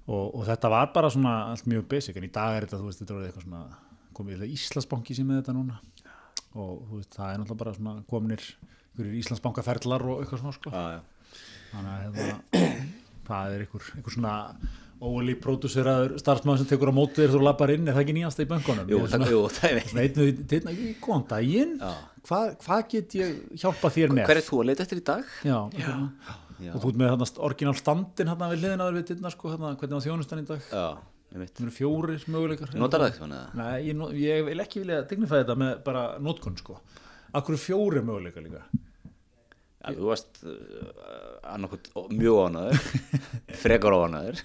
[0.07, 2.89] og, og þetta var bara svona allt mjög basic en í dag er þetta, þú
[2.89, 3.63] veist, þetta er eitthvað svona
[4.17, 5.79] komið Íslandsbanki sem er þetta núna
[6.51, 8.45] og þú veist, það er náttúrulega bara svona kominir
[8.91, 10.71] ykkur Íslandsbankaferlar og eitthvað svona sko.
[10.71, 11.01] já.
[11.71, 12.63] þannig að hérna,
[13.29, 14.33] það er ykkur, ykkur svona
[15.01, 18.43] óli pródúseraður starfsmaður sem tekur á móti þér þú lappar inn, er það ekki nýjasta
[18.45, 18.91] í böngunum?
[18.91, 19.79] Jú, svona- jú, það er
[20.69, 21.73] er góðan daginn,
[22.27, 24.25] hvað, hvað get ég hjálpa þér með?
[24.29, 25.23] Hver er þú að leita eftir í dag?
[25.47, 25.95] Já, já.
[26.61, 26.75] Já.
[26.75, 29.71] og þú ert með þarna orginal standin hérna við hliðina þér við dittna sko, hérna,
[29.81, 30.61] hvernig var þjónustan í dag?
[30.69, 30.85] Já,
[31.31, 32.73] Það eru fjórir möguleikar.
[32.75, 33.37] Notar það svona?
[33.55, 36.75] Nei, ég, ég vil ekki vilja dignifæða þetta með bara nótkun sko.
[37.39, 38.65] Akkur fjórir möguleikar líka?
[39.81, 42.81] Já, þú varst uh, mjög ánæður
[43.63, 44.41] frekar ánæður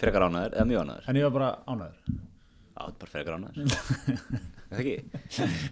[0.00, 2.16] frekar ánæður eða mjög ánæður En ég var bara ánæður.
[2.72, 3.76] Já, bara frekar ánæður
[4.72, 4.96] það ekki?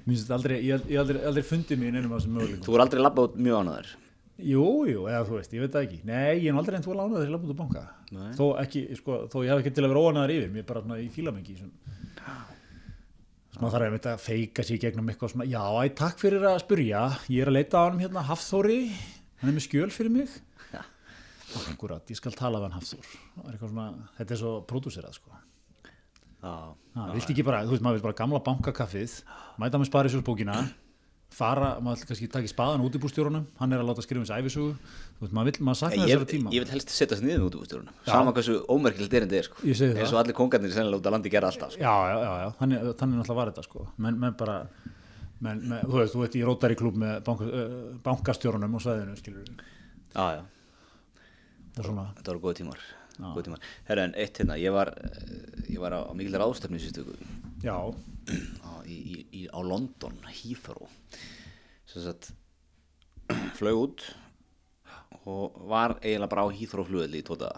[0.06, 2.64] Mér aldrei, ég hef aldrei, aldrei fundið mig í neinum af þessum möguleikum.
[2.66, 3.92] Þú er aldrei labbað út mjög ánæður
[4.40, 5.98] Jú, jú, eða þú veist, ég veit það ekki.
[6.08, 7.82] Nei, ég er aldrei en þú ég lafa út á banka.
[8.38, 10.96] Þó ekki, sko, þó ég hef ekki til að vera óanæður yfir, mér er bara
[11.00, 11.56] í fílamengi.
[13.50, 16.46] Svona þarf ég að veit að feika sér gegnum eitthvað svona, já, æ, takk fyrir
[16.48, 18.78] að spurja, ég er að leita á hann hérna Hafþóri,
[19.42, 20.36] hann er með skjöl fyrir mig.
[21.70, 23.08] Akkurat, ég skal tala við hann Hafþór.
[23.50, 23.58] Er
[24.18, 25.40] þetta er svo pródúserað, sko.
[26.40, 29.16] Viltu ekki bara, þú veist, maður vil bara gamla bankakaffið,
[29.60, 30.54] mæta með sparisjósbókina,
[31.30, 34.24] fara, maður vill kannski taka í spaðan út í bústjórunum, hann er að láta skrifa
[34.24, 34.72] eins æfisugu,
[35.18, 36.52] þú veist, maður vil, maður sakna ég, þessara tíma.
[36.54, 39.94] ég vil helst setja sig niður með útúfustjórunum Sama hversu ómerkilegt er sko Ég segi
[39.94, 40.00] það.
[40.02, 41.84] eins og allir kongarnir sennilega út á landi gera alltaf sko.
[41.84, 44.56] Já, já, já, já, þannig, þannig náttúrulega var þetta, sko, menn, menn bara,
[45.38, 47.76] menn, menn, þú veist, þú veit, í Rótari klúb með banka, uh,
[48.08, 49.54] bankastjórunum og svæðinu, skilur,
[50.10, 50.42] Já, já,
[52.16, 52.88] þetta voru góð tímar
[53.20, 53.64] Góð tímar.
[53.84, 57.04] Herra en eitt hérna, ég var eh, ég var á, á mikil ráðstefni sístu
[57.60, 57.76] já,
[58.68, 60.88] á, í, í, á London, Heathrow.
[61.90, 62.30] Sem sagt
[63.58, 64.06] flög út
[65.28, 66.56] og var eiginlega bara á
[66.88, 67.50] flugvelli í tóta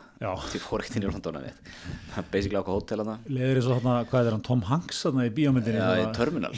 [0.51, 3.77] því fór ekkert inn í London að veit basically ákvað hótel hana leðir eins og
[3.77, 6.51] þarna, hvað er hann, Tom Hanks í bíómyndinni, Já, í terminal.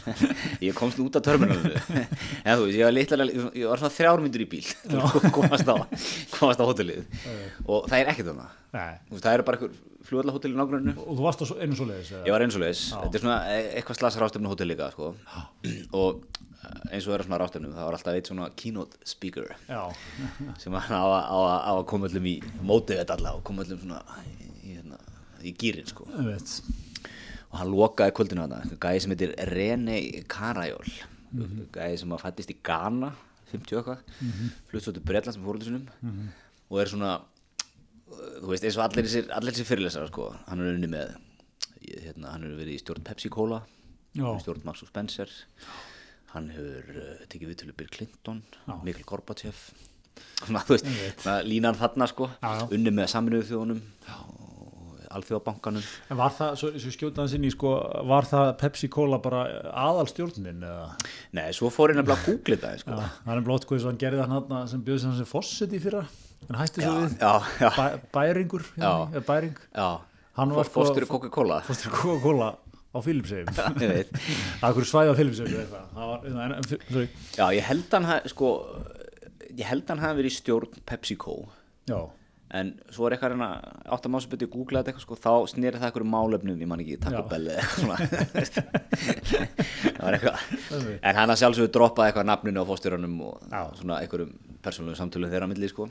[0.68, 1.80] Ég komst út af terminalinu.
[2.44, 3.26] En þú veist, ég var litlega
[3.56, 5.76] Ég var svona þrjár myndur í bíl að komast á,
[6.36, 7.02] komast á hótelið.
[7.64, 8.30] Og það er ekkert
[9.14, 12.34] veist, Það eru bara einhver flugvallahótel í nágrunnu og þú varst einu svo leiðis, Ég
[12.34, 15.14] var eins og leis Þetta er svona e- eitthvað slasar ástöfnu hótel líka sko.
[15.96, 16.26] Og
[16.92, 19.82] eins og vera svona rástefnum það var alltaf eitt svona keynote speaker já,
[20.62, 23.80] sem var á, á, á að koma öllum í mótið þetta alla og koma öllum
[23.82, 24.98] svona í, í, hérna,
[25.42, 26.06] í gýrin sko.
[27.54, 29.98] Og hann lokaði kvöldinu að það gæði sem heitir René
[30.28, 30.88] Karajól.
[31.34, 31.68] Mhm.
[31.74, 33.12] gæði sem að fættist í Ghana
[33.52, 33.98] 50 og eitthvað.
[34.20, 34.48] Mm -hmm.
[34.70, 36.28] flutt svo til Bretlands með fóröldu sinum Mhm.
[36.70, 39.04] og er svona uh, þú veist eins og allir
[39.52, 40.34] þessir fyrirlesar sko.
[40.48, 41.14] hann er unni með
[41.84, 43.62] hérna, hann hefur verið í stjórn Pepsi Cola
[44.16, 45.28] í stjórn Max og Spencer
[46.34, 48.76] hann hefur uh, tekið við til Bill Clinton Já.
[48.86, 49.64] Mikkel Gorbachev.
[51.50, 53.80] Línan þarna sko, Já, unni með saminuðu þjóðunum
[54.14, 55.84] og alþjóðabankanum.
[56.10, 57.72] En var það, svo, svo skjótaðan sinni, sko,
[58.10, 59.44] var það Pepsi Cola bara
[59.84, 60.88] aðalstjórnin eða?
[61.38, 62.98] Nei, svo fór ég nefnilega að googla þetta sko.
[62.98, 66.02] Já, það er blótt hvað hann gerði þarna sem bjöði sem fossit í fyrra,
[66.48, 67.70] en hætti svo við, já, já.
[67.78, 67.86] Bæ,
[68.18, 69.88] bæringur, hérna, bæring, Já,
[70.34, 71.60] Hann var sko- fórstur Coca-Cola.
[71.62, 72.48] fórstur Coca-Cola
[72.94, 74.10] á er
[74.76, 75.18] hverju svæði á
[75.60, 75.86] eitthvað,
[76.94, 78.50] sorry, Já, ég held hann sko
[79.54, 81.34] ég held hann hafi verið í stjórn PepsiCo
[81.90, 81.98] já,
[82.54, 83.48] en svo er eitthvað hérna
[83.96, 84.12] átt að
[84.54, 87.10] googla þetta eitthvað sko, þá sneri það eitthvað málefnum, ég man ekki eitthvað
[88.38, 88.58] veist.
[88.62, 90.46] það var eitthvað.
[91.02, 93.60] En hann að sjálfsögðu droppaði eitthvað nafninu á fórstjórunum og Já.
[93.80, 94.32] svona einhverjum
[94.64, 95.88] persónulegu samtölum þeirra á milli sko,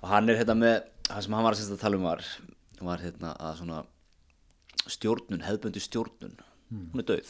[0.00, 0.76] og hann er hérna með,
[1.10, 2.24] það sem hann var að tala um var
[2.90, 3.82] var hérna að svona
[4.92, 6.34] stjórnun, hefðböndu stjórnun.
[6.74, 7.22] Hún er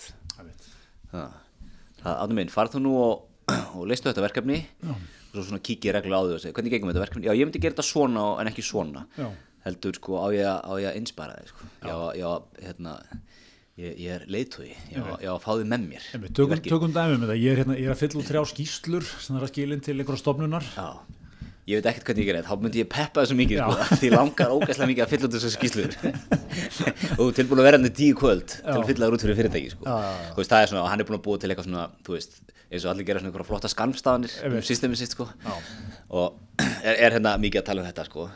[1.12, 3.24] það áttum minn, farð þú nú og,
[3.78, 4.60] og leistu þetta verkefni
[5.34, 7.26] og svo kíkið reglulega á því og segja, hvernig gengum þetta verkefni?
[7.28, 9.06] Já, ég myndi gera þetta svona en ekki svona.
[9.18, 9.28] Já.
[9.64, 11.68] heldur sko á ég, að- á ég að inspara þig sko.
[11.88, 12.30] já, já,
[12.66, 12.92] hérna
[13.80, 17.50] ég, ég er leiðtói, já, já, fá þið með mér Tökum, dæmi með það, ég
[17.54, 19.96] er, hérna, ég er að fylla út þrjá skýslur sem það er að skilin til
[19.96, 20.68] einhverja stofnunar.
[20.76, 20.88] Já,
[21.64, 23.66] ég veit ekkert hvernig ég þetta, þá myndi ég peppa þessu mikið Já.
[23.72, 25.94] sko, því langar ógæslega mikið að fylla út þessu skýslur
[27.24, 29.70] og tilbúin að vera hann í tíu kvöld til að fylla það út fyrir fyrirtæki
[29.72, 29.86] sko.
[29.88, 30.32] Já, já, já.
[30.34, 32.16] Þú veist, það er svona, og hann er búin að búa til eitthvað svona, þú
[32.18, 32.36] veist,
[32.68, 35.28] eins og allir gera svona flotta skarmstafanir um systemið sitt sko.
[35.44, 35.54] Já.
[36.20, 36.36] og
[36.88, 38.28] er, er hérna mikið að tala um þetta sko.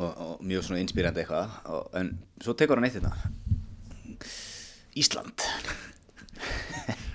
[0.00, 3.12] og, og mjög svona inspírandi eitthvað og, en svo tekur hann eitt hérna
[4.96, 5.44] Ísland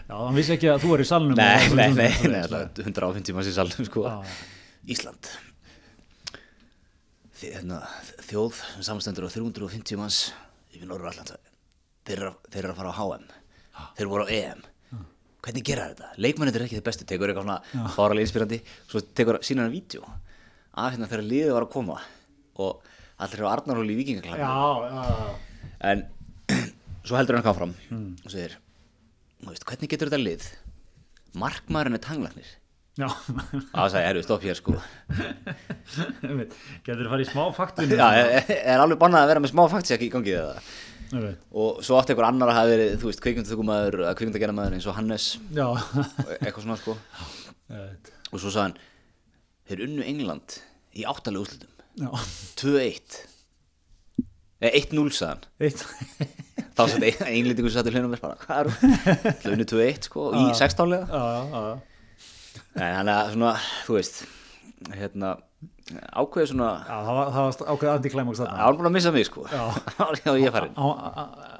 [0.07, 2.77] Já, hann vissi ekki að þú er í salnum Nei, nei, nei, og- nei, alltaf
[2.85, 4.05] 150 manns í salnum sko.
[4.87, 5.27] Ísland.
[7.37, 7.81] Hérna,
[8.25, 10.19] þjóð sem samanstendur á 350 manns
[10.73, 11.51] yfir Norður Allandsvæði
[12.07, 13.25] þeir, að- þeir eru að fara á HM
[13.99, 14.61] þeir voru á EM
[15.45, 16.07] hvernig gera þeir þetta?
[16.17, 18.57] Leikmannir er ekki þið bestu tekur eitthvað svona fáralega inspirandi.
[18.89, 20.01] Svo tekur sína hann vídeo
[20.73, 21.99] af hérna þegar liðið var að koma
[22.57, 22.81] og
[23.19, 25.37] allir eru Arnarhóli í vikingaklæðinu
[25.91, 26.03] en
[27.05, 28.15] svo heldur hann hvað fram Hmm.
[28.25, 28.57] og segir
[29.43, 30.49] "Þú veist, hvernig getur þetta lið?
[31.37, 32.49] Markmaðurinn er og
[32.97, 34.75] það sagði, erum stopp hér sko.
[36.87, 39.63] Getur þú farið í smá faktinu já, er, er alveg bannað að vera með smá
[39.71, 40.57] faktisjak í gangi eða?
[41.55, 44.97] Og svo átti einhver annar að hafa verið þú veist, kveikmyndatökumæður eða kveikmyndagerðamæður eins og
[44.97, 45.27] Hannes.
[45.55, 45.67] Já,
[46.41, 46.97] eitthvað svona sko.
[48.27, 48.77] Og svo sagði hann
[49.67, 50.59] þeir unnu England
[50.97, 52.09] í áttalega úrslutum já,
[52.59, 53.21] 2-1
[54.57, 55.47] eða 1-0 sagði hann.
[55.63, 56.45] Eitt
[56.77, 58.69] þá satt englendingur satt í hlunum hvað er
[59.41, 61.96] það unnu 2-1 sko í 16 lega já, já, já,
[62.77, 63.53] þannig að svona,
[63.87, 64.19] þú veist
[64.97, 65.29] hérna,
[65.87, 68.65] ákveðið svona já, það var, það var ákveð antiklæmaks það þarna.
[68.67, 69.45] Var búin að missa mig sko.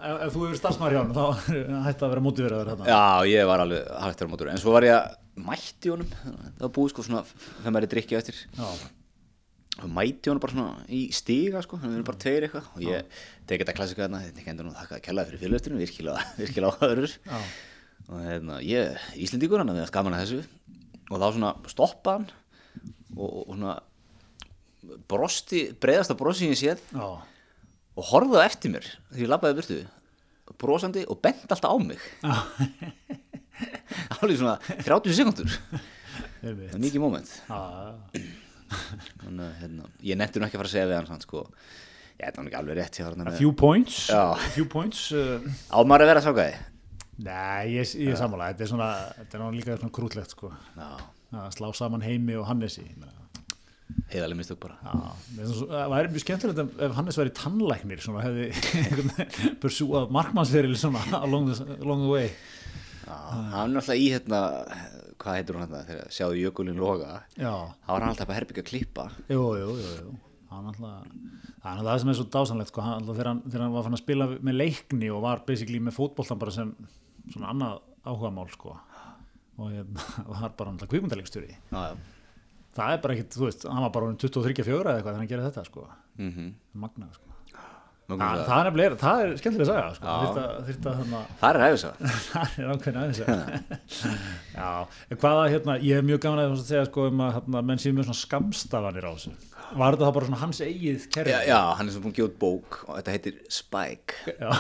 [0.08, 1.26] Ef þú hefur starfsmæður hjá hann þá
[1.88, 3.02] hætti að vera mótiverður Já,
[3.32, 5.16] ég var alveg hættur á mótur En svo var ég
[5.48, 6.12] mætti honum.
[6.22, 8.44] Það var búið sko svona Þegar maður er drikkja eftir.
[8.58, 8.68] Já,
[9.78, 11.80] Og mætti honum bara svona í stiga sko.
[11.82, 12.70] Við erum bara tveir eitthvað.
[12.76, 14.22] Og ég teki þetta klassika þarna.
[14.28, 17.42] Þetta ekki endur nú þakka að kellaði fyrir fyrirlöftinu Virkilega, virkilega já,
[18.08, 20.42] Og hérna, ég, Íslendingur hann Við gaman að þessu
[21.08, 22.28] Og þá svona stoppa hann
[23.18, 23.78] Og, og svona
[25.08, 26.84] Brosti, breiðasta brosi ég séð.
[26.96, 27.08] Já,
[27.98, 29.80] Og horfði á eftir mér Þegar ég labbaði burtu
[30.62, 32.00] Brosandi og bent alltaf á mig.
[34.22, 34.54] Alveg svona
[34.86, 35.58] 30 sekundur.
[36.40, 37.04] Það er mikið
[37.50, 37.60] já,
[39.24, 41.44] Þannig að hérna, ég nú ekki að fara að segja við hann sko.
[42.18, 43.98] Ég var ekki alveg rétt hann few points?
[44.56, 46.56] Few points uh, Á maður að vera sákaði
[47.18, 48.52] nei, ég, ég er sammála.
[48.54, 50.52] Þetta er svona, þetta er nú líka svona krútlegt sko.
[50.78, 53.14] Að slá saman heimi og Hannesi ég meina,
[54.12, 54.78] heiðaleg mistök bara.
[55.36, 58.52] Það væri mjög skemmtilegt ef- Hannes væri tannlæknir svona hefði
[59.64, 62.30] pursúað markmannsferil svona along the, along the way.
[63.08, 63.18] Já,
[63.56, 64.42] hann er alltaf í hérna
[65.18, 67.22] Hvað heitir hún hérna þegar sjáðu jökulinn loga?
[67.40, 67.50] Já,
[67.82, 69.06] þá var hann alltaf bara herbyggja að klippa.
[69.34, 70.12] Jú, jú, jú, jú.
[70.52, 71.08] Hann alltaf,
[71.64, 73.90] það er það sem er svo dásanlegt sko, hann, alltaf, þegar, hann, þegar hann var
[73.90, 76.70] að spila með leikni og var basically með fótboltan bara sem
[77.34, 78.76] svona annað áhugamál sko.
[79.58, 80.74] Og hérna, var bara
[81.72, 81.96] Já, já.
[82.78, 85.24] Það er bara ekkit, þú veist, hann var bara orðinn 23 fjóra eða eitthvað þegar
[85.24, 85.88] hann gerði þetta sko.
[86.18, 86.52] Mm -hmm.
[86.84, 87.28] magnað sko.
[88.08, 90.20] Það, það, það er nefnilega, það er skemmtilega að sagja sko, Já.
[90.22, 91.82] þyrfti að, þyrfti að þannig það er ræðis
[92.32, 93.20] það er ákveðin aðeins
[94.62, 94.70] já,
[95.12, 97.98] en hvaða hérna ég er mjög gaman að segja sko um að hérna, menn séu
[97.98, 99.34] með svona skamstafanir á þessu
[99.76, 101.32] var þetta þá bara svona hans eigið kerfi?
[101.34, 104.16] Já, já, hann er sem búin að gefa út bók og þetta heitir Spike.
[104.38, 104.52] Já,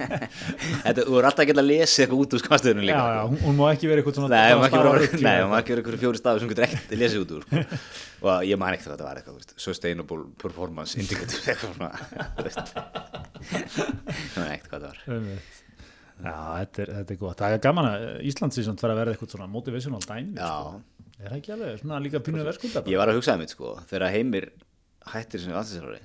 [0.84, 3.02] Þetta, þú er alltaf að geta að lesa eitthvað út úr skastöðunum já, líka.
[3.14, 5.38] Já, hún, hún má ekki vera eitthvað svona Nei, hún má ekki vera, stafar nei,
[5.42, 7.80] hún má ekki vera einhverju fjóri stafi sem getur ekkert lesið út úr sko.
[8.24, 11.92] og ég man ekkert að þetta var eitthvað veist, sustainable performance indicator eitthvað svona
[13.54, 14.98] ég man ekkert hvað það var.
[16.14, 17.40] Já, þetta er, þetta er gott.
[17.40, 20.52] Það er gaman að Íslands í samt fara að verða eitthvað svona motivational dæmi Já.
[21.20, 24.10] Er það ekki alveg svona líka pínu verskunda ég var að hugsaði mitt sko, þegar
[24.16, 24.50] heimir
[25.14, 26.02] hættir sem aðsinsarari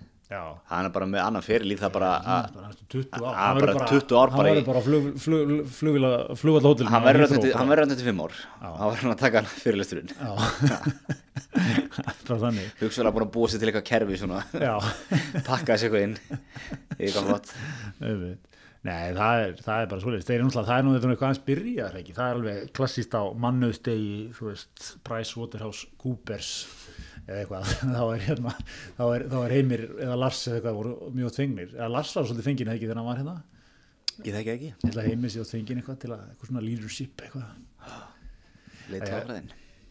[0.69, 3.23] hann er bara með annan fyrirlíf það bara að bara næstu 20 ár.
[3.23, 6.03] Hann Hann bara verður 20 ár hann verður bara flug, flug, flug,
[6.37, 8.35] flugvalla hótel hann verður hann til- hann verður hann til fimm ár.
[8.61, 10.11] Hann var hann að taka hann fyrirlisturinn
[12.83, 14.19] hugsaði bara að búa sér til eitthvað kerfi
[15.49, 16.15] pakka þessu eitthvað inn.
[16.99, 17.47] Eitthvað flott.
[18.87, 21.27] Nei, það er, það er bara svolítið, þeir eru náttúrulega, það er nú þetta eitthvað
[21.29, 26.51] aðeins byrjar ekki, það er alveg klassíst á mannauðstegi, þú veist, Price Waterhouse Coopers
[27.25, 28.53] eða eitthvað, þá er hérna,
[28.95, 32.29] þá er, þá er heimir eða Lars eða eitthvað voru mjög þvengnir, eða Lars var
[32.29, 33.35] svolítið þengin eða ekki þegar hann var hérna,
[34.23, 37.49] ég þekki ekki, að heimir sér þengin eitthvað til að, eitthvað svona leadership eitthvað.
[38.93, 39.09] leitt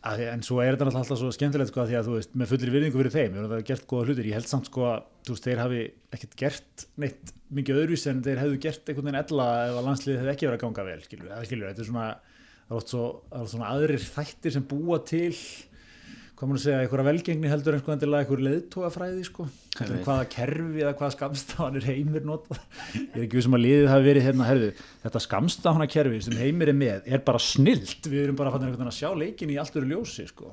[0.09, 2.71] því- en svo er þetta alltaf svo skemmtilegt sko, því að þú veist, með fullir
[2.73, 5.49] virðingu fyrir þeim það er gert góða hlutir, ég held samt sko að þú veist,
[5.49, 5.81] þeir hafi
[6.17, 10.21] ekkert gert neitt mikið öðruvísi en þeir hefðu gert einhvern veginn ella ef að landsliðið
[10.21, 12.09] hefði ekki verið að ganga vel skilur, eða skilur, þetta er svona
[12.69, 13.07] það er oft svo,
[13.49, 15.33] svona aðrir þættir sem búa til
[16.39, 19.47] hvað maður að segja, einhverja velgengni heldur en sko endilega einhver leiðtógafræði sko.
[19.75, 22.59] Heldur en hvaða kerfi eða hvaða skamstafanir heimir nota
[22.95, 24.69] ég er ekki við sem að liðið hafi verið hérna, herðu,
[25.03, 28.93] þetta skamstafana kerfi sem heimir er með er bara snilt við erum bara einhvern veginn
[28.93, 30.53] að sjá leikin í allt öru ljósi sko.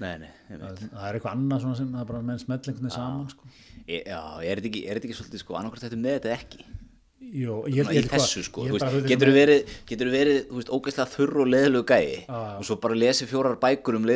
[0.00, 3.52] Nei, nei, það, það er eitthvað annað sem menn einhvern veginn saman sko
[3.86, 6.66] Já, er þetta ekki, ekki svolítið sko annarkvært þetta með þetta ekki?
[7.26, 8.64] Jó, ég, Svona ég, í þessu sko,
[9.08, 9.72] getur þú verið,
[10.12, 14.06] verið ógeðslega þurr og leðilegu gæi og svo bara lesi fjórar bækur um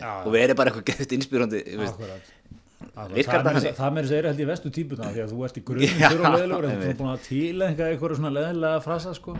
[0.00, 0.10] já.
[0.24, 1.96] og verið bara eitthvað gett inspírandi þú veist.
[1.96, 2.32] Akkurat.
[2.80, 2.89] Akkurat.
[3.14, 3.76] Virkar það, þannig?
[3.78, 5.86] það með þess að er held ég vestu típuna því að þú ert í grunn
[5.86, 9.36] Já, fyrir og leðilegur en þú er búin að tilenga eitthvað svona leðilega frasa sko.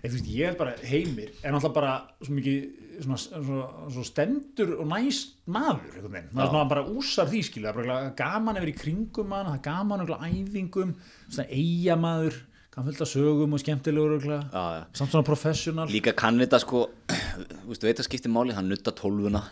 [0.00, 2.60] Veist ég er bara heimir en alltaf bara svo mikið
[3.04, 5.98] svona, svona, svona stendur og næst maður
[6.32, 10.94] maður bara úsar því er bara gaman yfir í kringum er gaman yfir æfingum
[11.28, 14.26] svona eigamaður, kann fullt af sögum og skemmtilegur.
[14.30, 14.82] Já, já.
[14.94, 16.86] samt svona professional líka kann þetta sko
[17.64, 19.44] þú veist, veit að skipti máli, hann nutta tólfuna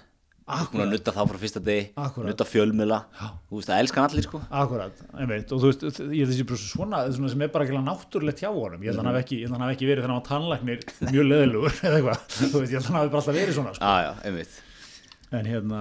[0.49, 2.31] Búin að nutta þá frá fyrsta degi Akkúrat.
[2.31, 4.41] Nutta fjölmila Þú veist, það elskan allir sko.
[4.61, 7.83] Akkurat, einmitt, og þú veist, ég held þessi bara svona, svona sem er bara ekki
[7.85, 8.81] náttúrulegt hjá honum.
[8.81, 11.77] Ég held að hann hafi ekki, ég held að hann verið var tannlæknir mjög leðilugur
[11.89, 13.85] eða eitthvað, þú veist, ég held að hann hafi bara alltaf verið svona, sko.
[13.85, 14.55] Já, já, einmitt.
[15.39, 15.81] En hérna,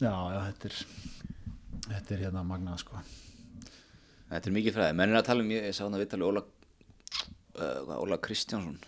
[0.00, 0.76] já, já, þetta er
[1.90, 3.02] þetta er hérna magnað, sko.
[4.30, 6.28] Þetta er mikið fræði, menn er að tala um, ég, ég sá hann að viðtali
[6.28, 6.42] Óla,
[7.58, 8.80] uh, Óla Kristjánsson,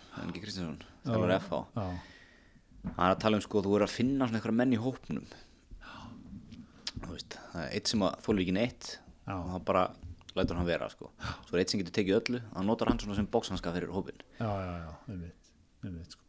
[2.83, 4.81] ekki Hann er að tala um sko, þú er að finna svona eitthvað menn í
[4.83, 5.27] hópnum.
[7.03, 8.89] Þú veist, það er eitt sem að þólir ekki neitt
[9.27, 9.35] Já.
[9.37, 9.85] og hann bara
[10.35, 11.11] lætur hann vera sko.
[11.47, 14.19] Svo er eitt sem getur tekið öllu, hann notar hann svona sem bóksanska fyrir hópin.
[14.39, 16.23] já, já, já, einmitt, einmitt, sko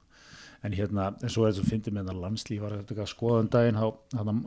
[0.65, 3.77] en hérna, en svo er þetta fyndið með þetta landslíf var þetta eitthvað skoðan daginn
[3.81, 4.39] þá, þannig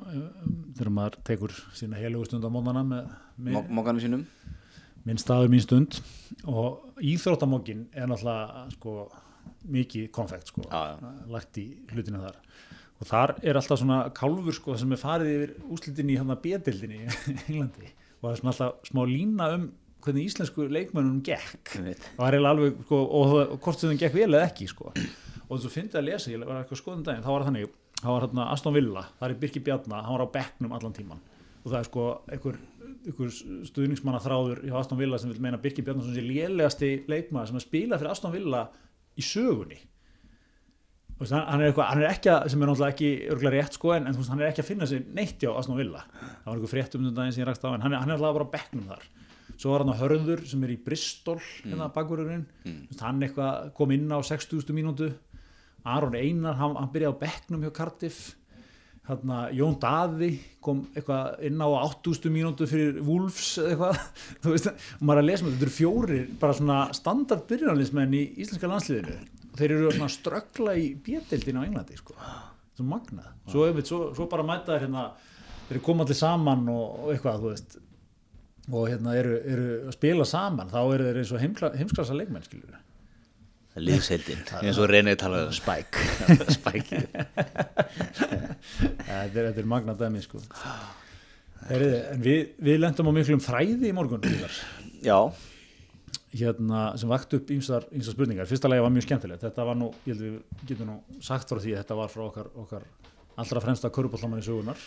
[0.80, 3.12] þegar maður tekur sína helugustund á með
[3.70, 4.24] Mókanum sínum.
[5.06, 6.00] minn staður mín stund
[6.50, 8.96] og íþróttamókin er náttúrulega sko,
[9.74, 10.66] mikið konfekt sko,
[11.32, 12.40] lagt í hlutina þar.
[12.98, 16.42] Og þar er alltaf svona kálfur sko, sem er farið yfir úslitin í hann að
[16.48, 17.10] B-dildinni í
[17.52, 17.92] Englandi.
[18.18, 19.70] Og það er svona alltaf smá lína um
[20.06, 21.76] hvernig íslensku leikmönnum gekk.
[21.78, 24.94] Og það er alveg sko, og, og hvort þeim gekk vel eða ekki sko.
[25.48, 27.76] og þess að fyndi að lesa, ég var eitthvað skoðum daginn þá var það þannig,
[28.02, 31.22] þá var hérna Aston Villa það er Birki Bjarna, hann var á bekknum allan tíman
[31.64, 32.58] og það er sko einhver,
[33.08, 33.32] einhver
[33.70, 37.66] stuðningsmanna þráður hjá Aston Villa sem vil meina Birki Bjarnason sé lélegasti leikmaður sem að
[37.66, 38.66] spila fyrir Aston Villa
[39.18, 39.80] í sögunni.
[41.18, 43.78] Veist, hann, hann, er eitthvað, hann er ekki að, sem er náttúrulega ekki örgulega rétt
[43.78, 46.04] sko, en, en veist, hann er ekki að finna sér neitt hjá Aston Villa.
[46.14, 48.20] Það var einhver frétt um daginn sem ég rakst á en hann er, hann er
[48.20, 49.08] alltaf bara á bekknum þar.
[49.58, 52.82] Svo var hann á Hörður sem er í Bristol hérna bakvörðurinn, mm.
[53.02, 54.62] hann eitthvað kom inn á 60.
[54.78, 55.10] mínútu.
[55.88, 58.22] Aron Einar, hann, hann byrjaði á bekknum hjá Cardiff
[59.08, 60.32] hérna, Jón Daði
[60.63, 62.32] kom eitthvað inn á 80.
[62.34, 64.02] mínútu fyrir Wolves eða eitthvað.
[64.43, 68.17] Þú veist, og maður er að lesa með þetta eru fjórir bara svona standard byrjanlismenn
[68.17, 69.17] í íslenska landsliðinu.
[69.58, 72.17] Þeir eru svona ströggla í bjöldildin á Englandi sko.
[72.78, 73.32] svo magnað.
[73.50, 75.08] Svo, einmitt, svo, svo bara mæta þeir hérna
[75.70, 77.80] þeir koma allir saman og, og eitthvað þú veist.
[78.67, 81.43] Og hérna eru, eru að spila saman þá eru þeir eins og
[81.80, 82.76] heimsklassa leikmenn skilur
[83.84, 85.58] lífseildin, eins og reynið talaði um.
[85.58, 86.06] Spike
[86.58, 86.94] Spæk.
[89.08, 90.42] þetta er, er magnað dæmi sko.
[91.68, 94.26] Heriði, en við, við lendum á miklum þræði í morgun.
[95.04, 95.20] Já,
[96.38, 100.13] hérna, sem vakti upp ýmsar spurningar fyrsta lagi var mjög skemmtilegt þetta var nú, ég
[100.13, 102.88] held við getum nú sagt frá því að þetta var frá okkar, okkar
[103.40, 104.82] allra fremsta körubállamann í sögunar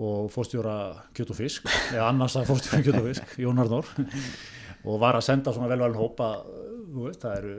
[0.00, 0.76] og fórstjóra
[1.16, 3.88] kjöt og fisk eða annars að fórstjóra kjöt og fisk Jón Arnór
[4.88, 6.32] og var að senda svona velvalin hópa
[6.94, 7.54] veist, það eru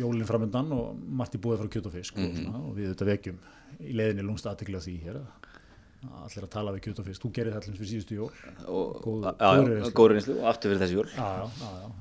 [0.00, 3.08] jólinn framöndan og margt í búið frá kjöt og fisk og, svona, og við þetta
[3.10, 3.38] vekjum
[3.86, 5.52] í leiðinni lungst aðtekla því hér að
[6.22, 8.28] allir að tala við kjöt og fisk, þú gerir það allir fyrir síðustu jól.
[8.68, 9.94] Og Góð- já, góðri já, reynslu.
[9.96, 11.08] góður reynslu og aftur fyrir þessi jól.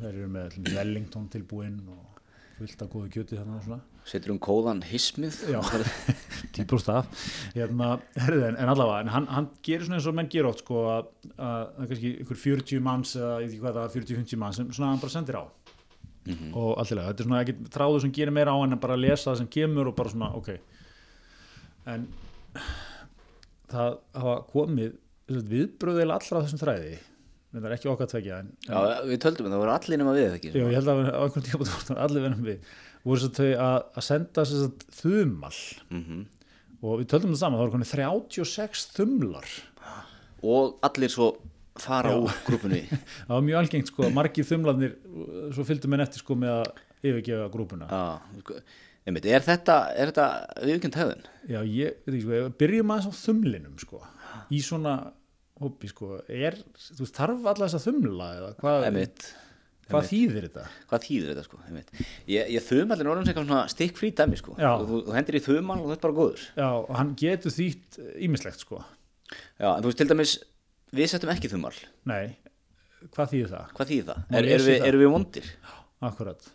[0.01, 2.21] Þeir eru með allir Wellington tilbúinn og
[2.59, 5.39] fullt af góðu kjöti þannig Setur um kóðan hismið.
[5.49, 5.59] Já,
[6.55, 7.07] típur staf
[7.55, 10.83] hérna, en, en allavega, en hann, hann gerir svona eins og menn gerir oft sko
[10.91, 14.59] að, að, að kannski ykkur 40 manns eða ég veit ekki hvað það, 40-50 manns
[14.61, 15.43] sem svona hann bara sendir á
[16.25, 19.31] og allirlega, þetta er svona ekki tráður sem gerir meira á en bara að lesa
[19.31, 20.49] það sem kemur og bara svona, ok.
[21.93, 22.07] En
[23.71, 24.95] það hafa komið
[25.51, 26.95] viðbröðil allra þessum þræði.
[27.55, 28.37] Þetta er ekki okkar tvekja
[29.07, 30.51] við töldum það voru allir nema við ekki.
[30.51, 32.71] Já, ég held að á einhvern tíma voru allir verðum við.
[33.05, 35.59] Voru svo þau að, að senda þess að þumal
[35.93, 36.23] Mm
[36.85, 39.53] og við töldum það saman, það voru konið 36 þumlar.
[40.45, 41.29] Og allir svo
[41.81, 42.17] fara Já.
[42.23, 42.81] úr grúpunni.
[43.27, 46.69] það var mjög algengt sko, margir þumlarnir uh, svo fylgdu menn eftir sko með að
[47.05, 48.01] yfirgefa grúpuna Já,
[48.41, 48.59] sko,
[49.05, 50.27] einmitt, er þetta, er þetta
[50.71, 51.25] viðkjönd hefðin?
[51.51, 54.01] Já, ég veit ekki sko, byrjum aðeins á þumlinum sko,
[54.55, 54.95] í svona
[55.61, 56.57] hópi sko, er,
[56.97, 59.27] þú þarf alla þess að þumla eða hvað, Einmitt,
[59.91, 60.65] hvað þýðir þetta?
[60.89, 61.59] hvað þýðir þetta sko?
[61.69, 61.93] Einmitt.
[62.27, 64.55] Ég, ég þum allir orðum sem svona stikk frí dæmi sko.
[64.59, 64.71] Já.
[64.81, 66.43] Þú, þú hendir í þumal og þetta er bara góður.
[66.57, 68.81] Já, og hann getur þýtt ímislegt sko,
[69.59, 70.33] Já, en þú veist til dæmis,
[70.95, 71.73] við settum ekki þumal.
[72.09, 72.35] nei,
[73.15, 73.73] hvað þýðir það?
[73.77, 74.21] Hvað þýðir það?
[74.29, 75.49] Er, erum, við, erum við vondir?
[76.05, 76.51] Akkurat,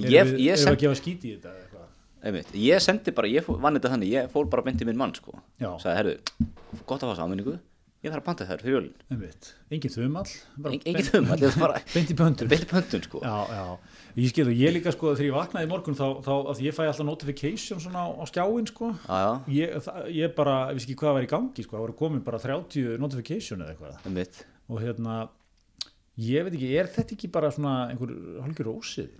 [0.00, 1.88] Ég, erum við, ég, við send, að gefa skít í þetta eða eitthvað?
[2.20, 5.34] einmitt, ég sendi bara, ég vann þetta þannig, ég fór bara í minn mann sko.
[5.60, 6.14] Sagði, herðu,
[6.88, 7.56] gott að fá samvinningu,
[8.00, 8.84] ég þarf að panta þær fyrir.
[9.12, 9.48] Einmitt.
[9.76, 10.28] Engin þumall
[10.70, 13.20] engin beint- þumal, ég þarf bara beint í pöndun beint í pöntun sko.
[13.20, 13.64] já, já,
[14.16, 16.76] ég skil og ég líka sko þegar ég vaknaði í morgun þá, þá að ég
[16.78, 20.78] fæ alltaf notification svona á, á skjáin sko Já, já, ég, það, ég bara, ég
[20.80, 24.40] veist ekki hvað var í gangi sko, það voru komin bara 30 notification eða eitthvað
[24.70, 25.20] og hérna
[26.20, 29.12] ég veit ekki, er þetta ekki bara svona einhver hálfur ósið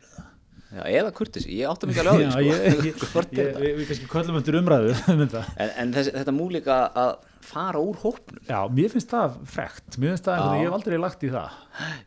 [0.70, 2.39] Já, eða kurtis, ég átta mikið alveg á
[2.78, 3.22] því sko.
[3.35, 5.24] við, kannski köllum eftir umræðu um.
[5.26, 8.41] En, en þessi, þetta mú líka að fara úr hópnum.
[8.49, 11.55] já, mér finnst það frekt mér finnst það, ég hef aldrei lagt í það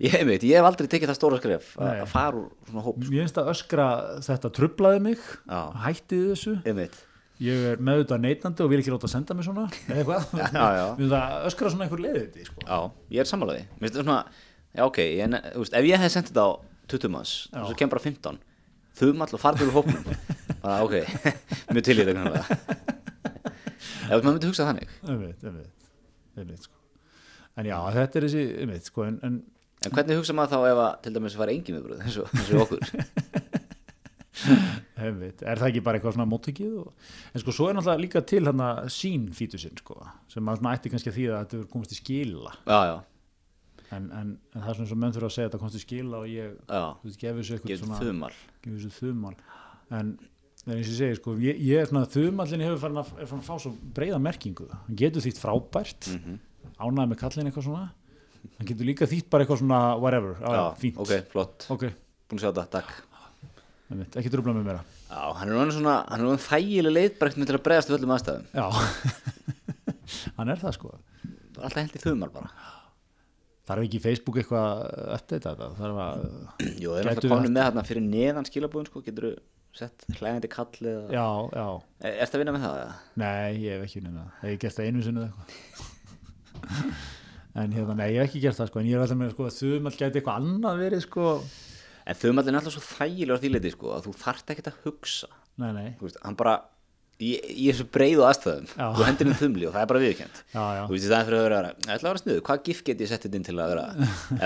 [0.03, 1.95] Ég, einmitt, ég hef aldrei tekið það stóra skref Nei.
[2.03, 2.99] að fara úr svona hóp.
[3.01, 3.87] mér finnst það öskra,
[4.27, 5.17] þetta trublaði mig
[5.49, 5.61] Já.
[5.87, 6.97] hættið þessu Einmitt.
[7.43, 10.19] ég er meðvitað neytandi og vil ekki láta að senda mig svona eða
[11.15, 12.65] það öskra svona einhver leiði þetta sko.
[12.69, 12.79] Já,
[13.17, 14.23] ég er sammálaði Mér finnst þetta svona,
[14.77, 16.51] já ok ég, veist, Ef ég hef sendt þetta á
[16.93, 18.41] 20 manns og svo kemur bara 15
[18.93, 20.03] þum all og farður úr hópnum
[20.63, 20.99] bara ok,
[21.73, 23.01] mjög til í þetta
[24.03, 25.89] Ef maður myndi hugsa þannig einmitt, einmitt,
[26.37, 26.77] einmitt sko.
[27.59, 29.33] en já, þetta er þessi einmitt, sko, en, en
[29.83, 32.25] En hvernig hugsa maður þá ef að til dæmis var engin viðbröð eins og,
[32.63, 32.79] okkur
[35.03, 35.41] Einmitt.
[35.43, 36.75] Er það ekki bara eitthvað svona móttökið?
[36.83, 37.09] Og...
[37.33, 39.97] En sko, svo er náttúrulega líka til hérna sín fítusinn, sko,
[40.31, 42.53] sem maður svona ætti kannski að því að þetta er komast í skila.
[42.67, 42.95] Já, já,
[43.93, 45.77] En, en, en það er svona eins og menn þurfa að segja að þetta komast
[45.77, 48.29] í skila og ég, þú veist, gefi þessu eitthvað svona,
[48.63, 49.33] gefi þessu þumal.
[49.93, 50.13] En,
[50.67, 53.27] en eins og ég segi, sko, ég, ég er svona, þumallin hefur farin að, er
[53.29, 54.67] farin að fá svo breiða merkingu.
[54.71, 56.39] Hann getur þýtt frábært, mm Mhm.
[56.79, 57.89] ánæði með kallin eitthvað svona.
[58.57, 60.97] Hann getur líka þýtt bara eitthvað svona, whatever, á, Já, fínt.
[60.99, 61.83] ok, flott Ok,
[62.29, 62.89] Búin að sjá þetta, takk
[63.91, 64.79] einmitt, ekki tröfla með mér
[65.13, 67.97] Já, hann er orðinn svona, hann er orðin þægileg leiðbrækt með til að bregðast við
[67.99, 68.67] öllum aðstæðum Já,
[70.37, 70.93] hann er það, sko.
[71.23, 72.51] Það er alltaf hendi þumal bara
[73.63, 75.67] Þarf ekki Facebook eitthvað að uppdata þetta?
[75.79, 76.23] Þarf að,
[76.83, 79.33] Jú, það er alltaf við komin með hérna fyrir neðan skilabúðin sko, getur þú
[79.77, 81.25] sett hlægandi kall eða já,
[81.57, 81.67] já,
[82.03, 82.77] Er þetta að vinna með það?
[82.83, 82.95] eða?
[83.23, 84.31] nei, ég hef ekki unnið það.
[84.41, 85.49] Hef ég gert það einu sinni eða eitthvað?
[87.63, 89.47] en hérna, nei, ég hef ekki gert það, sko, en ég er alltaf með, sko,
[89.49, 91.27] að þumall gæti eitthvað annað verið, sko,
[92.03, 95.29] En þumallin er alltaf svo þægilegur því leiti sko, að þú þarft ekkert að hugsa
[95.61, 96.55] nei, nei, Þú veist, hann bara
[97.23, 98.87] í, í þessu breiðu aðstæðum Já.
[98.97, 101.47] þú hendir inn þumli og það er bara viðkjönd Þú veist, í staðan fyrir að
[101.47, 103.23] vera, ég ætla að vera sniðu, hvað gif get ég sett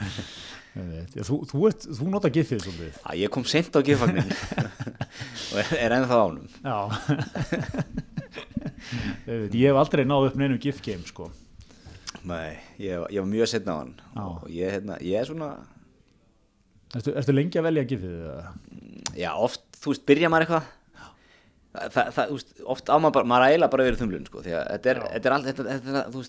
[0.76, 4.30] já, þú, þú, ert, þú nota gifið svolítið, að Ég kom seint á gifagnin
[5.50, 6.78] og er, ennþá ánum já,
[9.26, 11.30] ég hef aldrei náð upp neinu gif game, sko,
[12.28, 13.94] Nei, ég, ég var mjög setna á hann.
[14.12, 14.24] Já.
[14.24, 15.48] og ég, hérna, ég er svona
[16.96, 18.52] ertu, ertu lengi að velja gifið, eða?
[19.16, 20.68] Já, oft, þú veist, byrja maður eitthvað.
[21.70, 24.56] Það, það, þú veist, oft á maður bara, maður æla bara verið þumlun, sko, því
[24.58, 26.24] að þetta er, þetta er allt, þetta, þetta, þú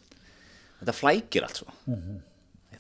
[0.82, 1.76] þetta flækir allt svo.
[1.92, 2.31] Ég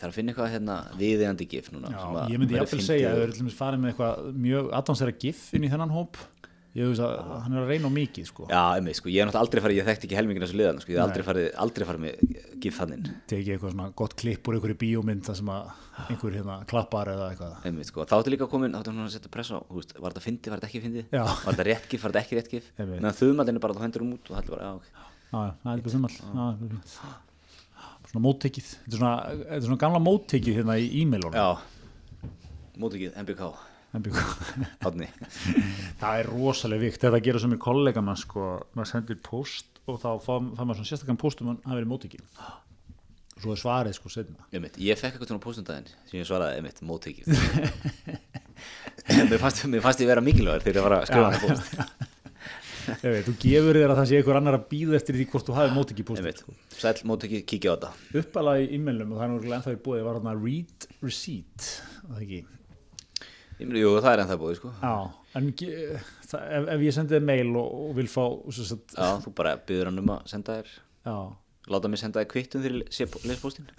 [0.01, 1.93] þarf að finna eitthvað, hérna, viðeigandi gif núna.
[1.93, 5.67] Já, að ég myndi fyndið segja að dæmis farið með eitthvað mjög advansera gif inn
[5.67, 6.19] í þennan hóp,
[6.71, 8.45] ég veist að hann er að reyna á mikið, sko.
[8.47, 10.93] Já, einmitt, sko, ég er náttúrulega aldrei farið, ég þekkti ekki helmingina þessu liðan, sko,
[10.93, 12.13] ég hef aldrei aldrei farið með
[12.63, 15.73] gif þannig, tekið eitthvað svona gott klipp úr einhverju bíómynd þar sem að
[16.07, 17.57] einhver hérna klappar eða eitthvað.
[17.67, 20.15] Einmitt, sko, þá áttu líka komin, þá áttu hún að setja press á, veist, var
[20.15, 21.23] þetta fyndið, var þetta ekki fyndið, Já.
[21.27, 22.71] var þetta rétt gif, var þetta ekki rétt gif,
[23.19, 24.87] þumaldin er bara, þú hendur um út og það er bara, já, ok.
[24.95, 26.95] já, það er bara þumal Já, það er fínt.
[28.11, 28.69] Svona móttekið.
[28.83, 31.37] Þetta er svona, þetta er svona gamla móttekið hérna í e-mailunum.
[31.37, 32.31] Já,
[32.81, 33.51] mótikið, MBK,
[33.99, 34.21] MBK.
[36.01, 37.03] það er rosalega vikt.
[37.03, 38.53] Þetta gera sem er kollega mann sko.
[38.75, 42.27] Maður sendir post og þá fá maður svona sérstakann post um að verið móttekið.
[43.41, 46.59] Og svo er svarið sko setna Einmitt, ég fekk eitthvað svona póstundaginn sem ég svaraði,
[46.59, 47.31] einmitt, móttekið.
[49.31, 52.10] Mér, fannst, mér fannst ég vera mikilvægur þegar ég var að skrifa hann post Ég
[53.15, 55.57] veit, þú gefur þér að það sé einhver annar að býða eftir því hvort þú
[55.57, 56.41] hafi móttekið post einmitt,
[56.81, 57.91] sæl móttekið, kíkja á þetta.
[58.21, 61.69] Uppalað í e-mailum og það er náttúrulega ennþá í búið var hérna read receipt
[62.11, 62.25] það
[63.61, 64.71] jú, það er ennþá búið, sko.
[64.81, 64.93] Já,
[65.37, 65.51] en
[66.31, 68.23] það, ef, ef ég sendi þér mail og, og vil fá
[68.57, 70.73] sagt, já, þú bara byður hann um að senda þér.
[71.05, 71.17] Já,
[71.71, 73.69] láta mig senda þér kvittum þegar sé lespóstin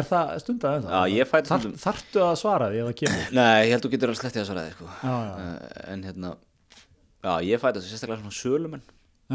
[0.00, 1.80] er það stundað en já, ég fæði Þar, stundum.
[1.84, 3.30] Þarftu að svara því eða kemur?
[3.38, 4.88] Nei, ég held þú getur að sletti að svara þér, sko.
[5.00, 6.32] Já, já, Eh, en hérna,
[7.26, 8.84] já, ég fæði þessu sérstaklega svona sölumenn.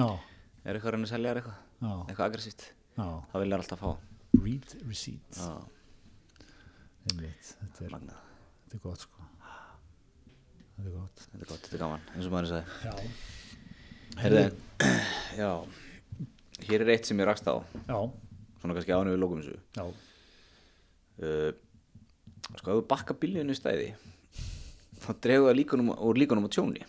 [0.02, 1.60] Er eitthvað að reyna að selja þér eitthvað?
[1.82, 2.66] Já, eitthvað aggressíft,
[2.96, 3.92] það vilja alltaf fá.
[4.42, 5.52] Read receipt já,
[7.12, 8.20] Einmitt, þetta, er, magnað,
[8.64, 9.26] þetta er gott sko.
[10.78, 11.24] Þetta er gott.
[11.32, 12.66] Þetta er gott, þetta er gaman eins og maður sagði.
[12.86, 12.94] Já,
[14.22, 14.44] Herði,
[15.42, 15.50] já,
[16.70, 17.56] hér er eitt sem ég rakst á,
[17.90, 17.98] já,
[18.62, 19.60] svona kannski ánum við lókum þessu.
[19.78, 19.86] já,
[21.22, 21.52] Uh,
[22.58, 23.90] sko, ef þú bakka bílinu í stæði,
[25.04, 26.82] þá dregur það líkunum, úr líkunum á tjóni.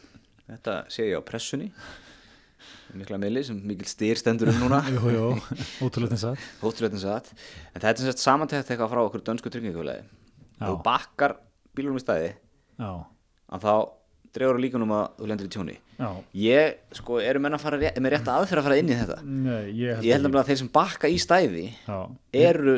[0.52, 1.70] Þetta sé ég á pressunni,
[2.92, 5.46] mikla meili sem mikil styr stendur um núna, að
[5.82, 7.32] ótrúleitin satt.
[7.72, 10.04] En þetta er sagt samantækt eitthvað frá okkur dönsku tryggingafélagi.
[10.62, 11.38] Þú bakkar
[11.76, 12.04] bílunum í
[12.82, 12.92] Já,
[13.52, 13.72] að þá
[14.32, 15.74] dregur það líkunum að þú lendir í tjóni.
[15.98, 16.08] já,
[16.42, 19.16] Ég, sko, eru menn að fara, er með rétt aðferð að fara inn í þetta?
[19.22, 20.22] nei, ég held Ég held ekki.
[20.22, 21.98] nefnilega að þeir sem bakka í stæði Já,
[22.32, 22.76] eru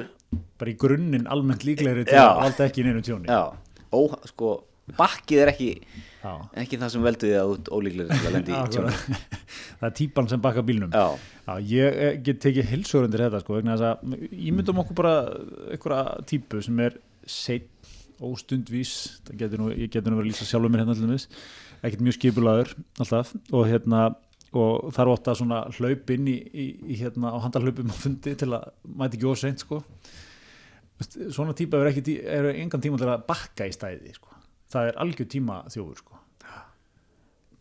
[0.58, 3.54] bara í grunninn almennt líklegri til að valda ekki neinu tjóni já,
[3.94, 4.00] ó,
[4.32, 4.50] sko,
[4.98, 5.70] bakkið er ekki.
[6.62, 9.06] Ekki það sem veldu því að ert ólíklega til að lendi í Akkurat.
[9.80, 10.94] það er típan sem bakka bílnum.
[10.94, 15.14] Já, ég eh, get tekið hilsur undir þetta sko, vegna þess að ímyndum okkur bara
[15.74, 16.98] einhverja típu sem er
[17.28, 17.92] seitt
[18.24, 18.94] óstundvís.
[19.28, 21.18] Það getur nú, ég getur nú verið að lýsa sjálfur mér hérna
[21.84, 23.34] ekkert mjög skipulaður alltaf.
[23.52, 24.04] Og hérna
[24.54, 28.52] og þarf ofta svona hlaup inn í, í, í hérna á handarhlaupum á fundi til
[28.54, 29.80] að mæti ekki of seint sko.
[31.34, 34.30] Svona típa er eru engan tíma til að bakka í stæði sko
[34.72, 36.20] það er algjör tíma þjófur sko.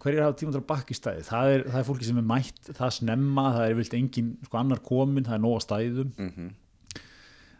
[0.04, 2.28] Hverjir hafa tíma til að bakka í stæði það er, það er fólki sem er
[2.28, 6.14] mætt, það snemma það er vilt engin, sko annar komin það er nóga stæðum.
[6.20, 6.52] Mhm.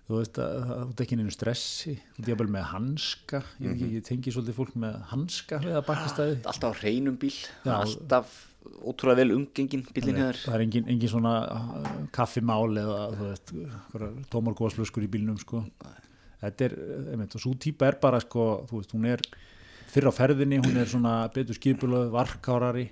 [0.04, 3.40] þú veist að það er ekki neinu stressi þú veist með hanska.
[3.64, 6.80] Ég, mm ég tengi svolítið fólk með hanska við að bakka í stæði alltaf á
[6.82, 7.32] hreinum bíl
[7.64, 7.72] Já.
[7.80, 8.34] alltaf
[8.84, 13.32] ótrúlega vel umgengin bílinn hér það er engin, engin svona uh, kaffimál eða
[14.32, 15.64] tómar góðsflöskur í bílnum sko.
[16.44, 16.76] Þetta er,
[17.14, 19.24] einmitt, og svo típa er bara sko, þú veist, hún er
[19.94, 22.90] fyrr á ferðinni, hún er svona betur skipulöð, varkárari.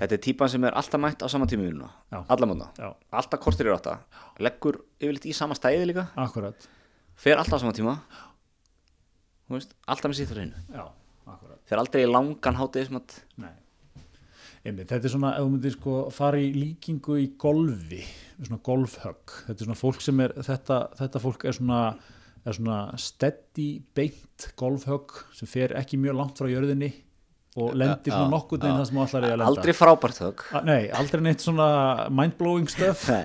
[0.00, 2.22] Þetta er típan sem er alltaf mætt á sama tíma í vinnuna Já.
[2.32, 3.98] alla mótna, já, alltaf kortir í átta.
[4.40, 6.06] Leggur yfirleitt í sama stæði líka.
[6.16, 6.68] Akkurat.
[7.20, 7.98] Fer alltaf á sama tíma.
[9.48, 10.86] Þú veist, alltaf með já,
[11.26, 11.58] akkurat.
[11.66, 13.52] Fer aldrei í langan hátegismat Nei.
[14.60, 18.02] Einmitt, þetta er svona, ef þú myndir sko fara í líkingu í golfi,
[18.42, 21.78] svona golfhögg, þetta er svona fólk sem er, þetta, þetta fólk er svona,
[22.46, 26.92] er svona steady beint golfhögg sem fer ekki mjög langt frá jörðinni
[27.60, 29.48] og lendir svona Já, nokkuð neginn það sem ætlar í að lenda.
[29.50, 31.66] aldrei frábært þögg A, nei, aldrei neitt svona
[32.10, 33.24] mindblowing stuff, Nei.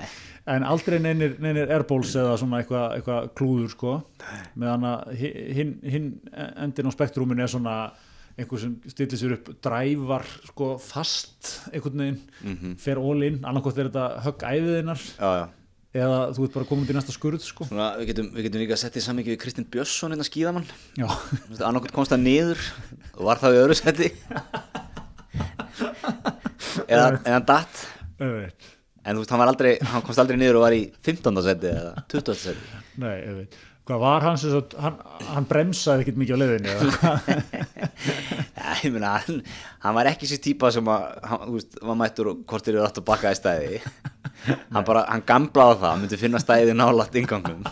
[0.55, 3.93] en aldrei neinir, neinir airballs eða svona eitthvað eitthva klúður sko,
[4.57, 6.09] meðan að hi- hinn hin
[6.57, 7.75] endin á spektrúminu er svona
[8.35, 12.75] einhver sem stillir sér upp drævar sko fast einhvern veginn, Mhm.
[12.77, 15.47] fer all in annarkot er þetta högg æfiðinnar já, já.
[15.95, 17.67] Eða þú ert bara komin til næsta skurð sko.
[17.69, 20.67] Svona, við, getum, við getum líka sett í sammingi við Kristinn Björnsson hérna skíðamann.
[21.59, 22.63] Annarkot komst það niður
[23.15, 24.09] og var það í öðru seti
[26.87, 27.85] eða, eða datt.
[28.19, 31.45] En þú veist, hann, aldrei, hann komst aldrei niður og var í 15.
[31.45, 32.37] seti eða 20.
[32.41, 34.95] seti nei, auðveit hvað var hans þess að hann,
[35.29, 36.47] hann bremsaði ekkert mikið á
[36.95, 37.27] hvað?
[38.55, 39.43] Já, ég meina, hann,
[39.83, 42.87] hann var ekki sér típa sem að, hann, þú veist, var mættur og kortir yfir
[42.87, 43.81] að bakka í stæði
[44.45, 47.63] hann bara, hann gamblaði það, hann myndi finna stæði nálægt ingangnum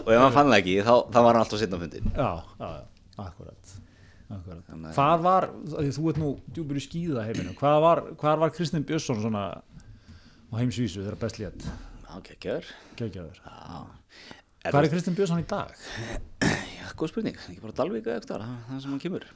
[0.00, 2.30] og ef hann fann það ekki, þá, þá var hann alltaf setna á fundin já,
[2.60, 2.82] já, já,
[3.26, 3.74] akkurat
[4.30, 5.48] akkurat, Þannig að- hvað var
[5.98, 9.44] þú ert nú djúpur í skýða heiminu hvað var, hvað var Kristinn Björnsson svona
[10.50, 11.66] á heimsvísu þegar best létt
[12.10, 12.64] ok, gjör
[12.98, 13.36] geggjaður.
[13.44, 15.74] Já, hvað er Kristinn Björnsson í dag?
[16.42, 19.26] Já, góð spurning, ekki bara Dalvík eða eitthvað, það sem hann kemur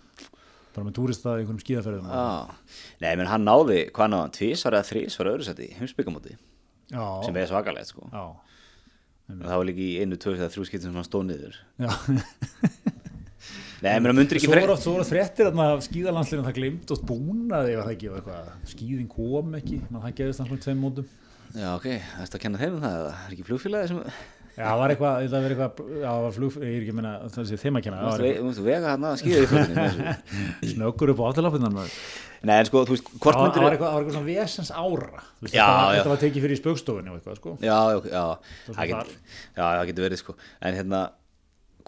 [0.76, 2.24] bara með túrista í einhverjum skýðaferðum Já,
[3.04, 6.36] nei, menn hann náði, hvað náði hann, tvísvar eða þrísvar öðru seti, heimsbyggamóti
[6.94, 8.08] sem er svakalegt, sko.
[8.12, 8.24] Já,
[9.32, 11.60] en það var líka í einu, tvö eða þrjú skiptum sem hann stóð niður.
[13.84, 17.02] Nei, menn hann mundur ekki oft, svo voru oft fréttir að skýðalandslinu það glimt og
[17.04, 19.80] búnaði ef það ekki var eitthvað, skýðin kom ekki.
[19.90, 21.10] Mann það gerðist þannig tveim mótum.
[21.54, 21.88] Já, ok,
[22.20, 24.00] þetta að kenna þeim um það er ekki flugfélagi sem
[24.58, 27.48] það var eitthvað, það var eitthvað það var flug, ég er ekki að minna það
[27.48, 30.70] sé þeim að kenna, Þú það var mást vega hann að skýða í fötunni eitthvað
[30.74, 31.98] snöggur upp á átalafinnan það
[32.44, 35.22] Nei, en sko, þú veist, hvort var myndir eitthvað, það var eitthvað svona vesens ára.
[35.48, 35.96] Já, var, já.
[35.96, 37.54] þetta var tekið fyrir í spöggstofunni og eitthvað, sko.
[37.64, 38.24] Já, já,
[38.68, 40.34] var það það getur verið sko.
[40.60, 41.00] En hérna,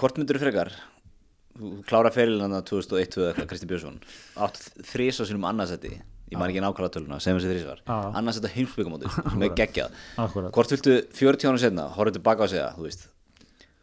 [0.01, 0.73] hvort myndir frekar?
[1.57, 4.01] Þú þú klára ferilin hann 2001 eða eitthvað, Kristi Björnsson.
[4.47, 4.63] Átt
[4.95, 5.93] þrís á sínum annarsætti
[6.27, 7.99] Ég man ekki nákvæmlega töluna, segjum þessi þrísvar Já.
[8.19, 9.93] Annarsætti á heimsbyggamóti, sem er geggjað
[10.25, 10.51] Akkúrat.
[10.57, 13.05] Hvort viltu 40 ára setna, horfðu tilbaka á segja, þú veist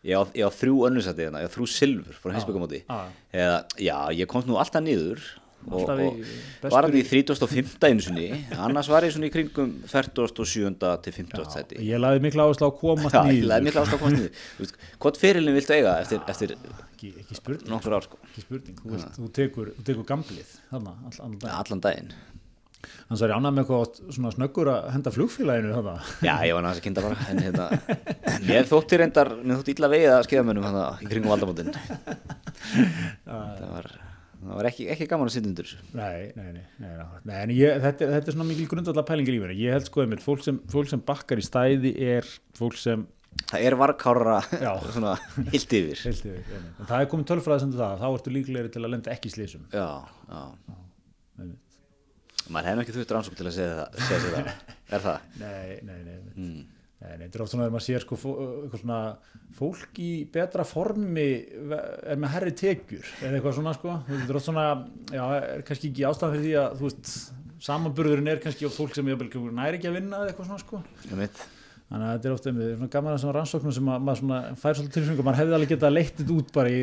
[0.04, 3.00] Ég á, ég á þrjú önnursætti hérna, ég á þrjú silfur frá heimsbyggamóti Já.
[3.32, 5.22] Eða, já, ég komst nú alltaf niður
[5.64, 7.78] og, Alltaf í- og bestur var hann í í- 35.
[7.88, 8.26] einu sinni
[8.60, 10.74] annars var ég svona í kringum 47.
[11.06, 11.46] til 50.
[11.56, 14.20] seti ég laði mikla áherslu á að komast Já, ég laði mikla ástæð að komast
[14.20, 14.76] niður
[15.06, 18.76] Hvort fyrirlin viltu eiga eftir, eftir ekki, ekki spurning, ár sko ekki spurning.
[18.84, 20.98] Þú, veist, þú, tekur, tekur gamblið þarna.
[21.64, 22.12] Allan daginn
[22.84, 25.94] Þannig að ég ánæg með eitthvað snöggur að henda flugfélaginu þarna.
[26.26, 27.68] Já, ég var næst að kynna bara En hérna,
[28.50, 31.72] mér þótti reyndar Mér þótti illa vegið að skeiðamönnum hana, í kringum valdamótin
[33.24, 33.88] Það var,
[34.44, 36.94] það var ekki, ekki gaman að sitja undir Nei, nei, nei, nei,
[37.30, 39.56] nei, en ég, þetta, er- þetta er svona mikil grundvallar pæling í lífinu.
[39.64, 42.28] Ég held sko einmitt, fólk sem, fólk sem bakkar í stæði er
[42.60, 43.08] fólk sem,
[43.50, 46.44] Það er varkára hilt yfir heilt yfir,
[46.78, 49.64] en það er komið tölfræði sem það, þá ertu líklegri til að lenda ekki slísum.
[49.74, 49.88] Já,
[50.30, 50.44] já.
[52.52, 54.48] Maður hefði ekki þurft rannsók til að segja það, segja það.
[54.94, 55.28] Er það?
[55.40, 56.18] Nei, nei, nei.
[56.36, 56.64] Mm.
[57.04, 59.00] Þetta er oft svona að maður sér sko svona
[59.58, 64.48] fólk í betra formi er með herri tekjur eða eitthvað svona sko, þetta er oft
[64.48, 64.68] svona
[65.12, 67.12] já, er kannski ekki ástæðan fyrir því að þú veist,
[67.68, 72.08] samanburðurinn er kannski á fólk sem næri ekki að vinna eða eitthvað svona sko þannig
[72.08, 74.96] að þetta er ofta einmitt svona gaman að rannsóknum sem að, maður svona fær svolítið
[74.98, 76.82] tilfengu maður hefði alveg getað leitt þetta út bara í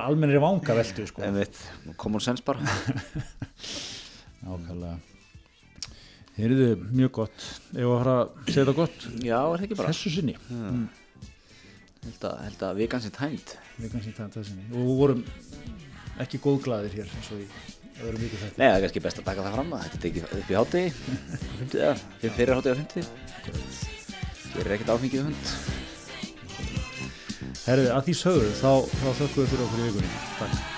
[0.00, 1.36] almennri vanga veldu sko
[2.00, 2.64] common sense bara
[4.48, 4.96] Ákvæmlega
[6.38, 7.44] Heyrðu, mjög gott.
[7.74, 9.06] Ef að fara að segja þetta gott?
[9.26, 9.90] Já, er það ekki bara?
[9.90, 10.34] Þessu sinni.
[12.04, 14.68] Held að, held að vikan sér tæmt við kannski þetta þessu sinni.
[14.70, 15.24] Og við vorum
[16.22, 17.48] ekki góðglæðir hér eins og í
[17.98, 20.04] öðrum viku þetta Nei, það er kannski best að taka það fram að þetta er
[20.06, 20.84] tekið upp í hátti
[21.82, 21.92] eða
[22.22, 23.04] fyrir fyrir hátti á hundi
[24.58, 25.52] Ég er ekkert áfengið hund.
[27.66, 30.18] Herðu, að því sögðu þá, þá þökkum við fyrir okkur í vikunni.
[30.38, 30.77] Takk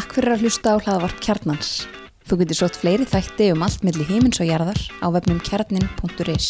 [0.00, 1.70] Takk fyrir að hlusta á hlaðvarp Kjarnans.
[2.24, 6.46] Þú getur sótt fleiri þætti um allt milli hímins og jarðar á vefnum kjarnin.is.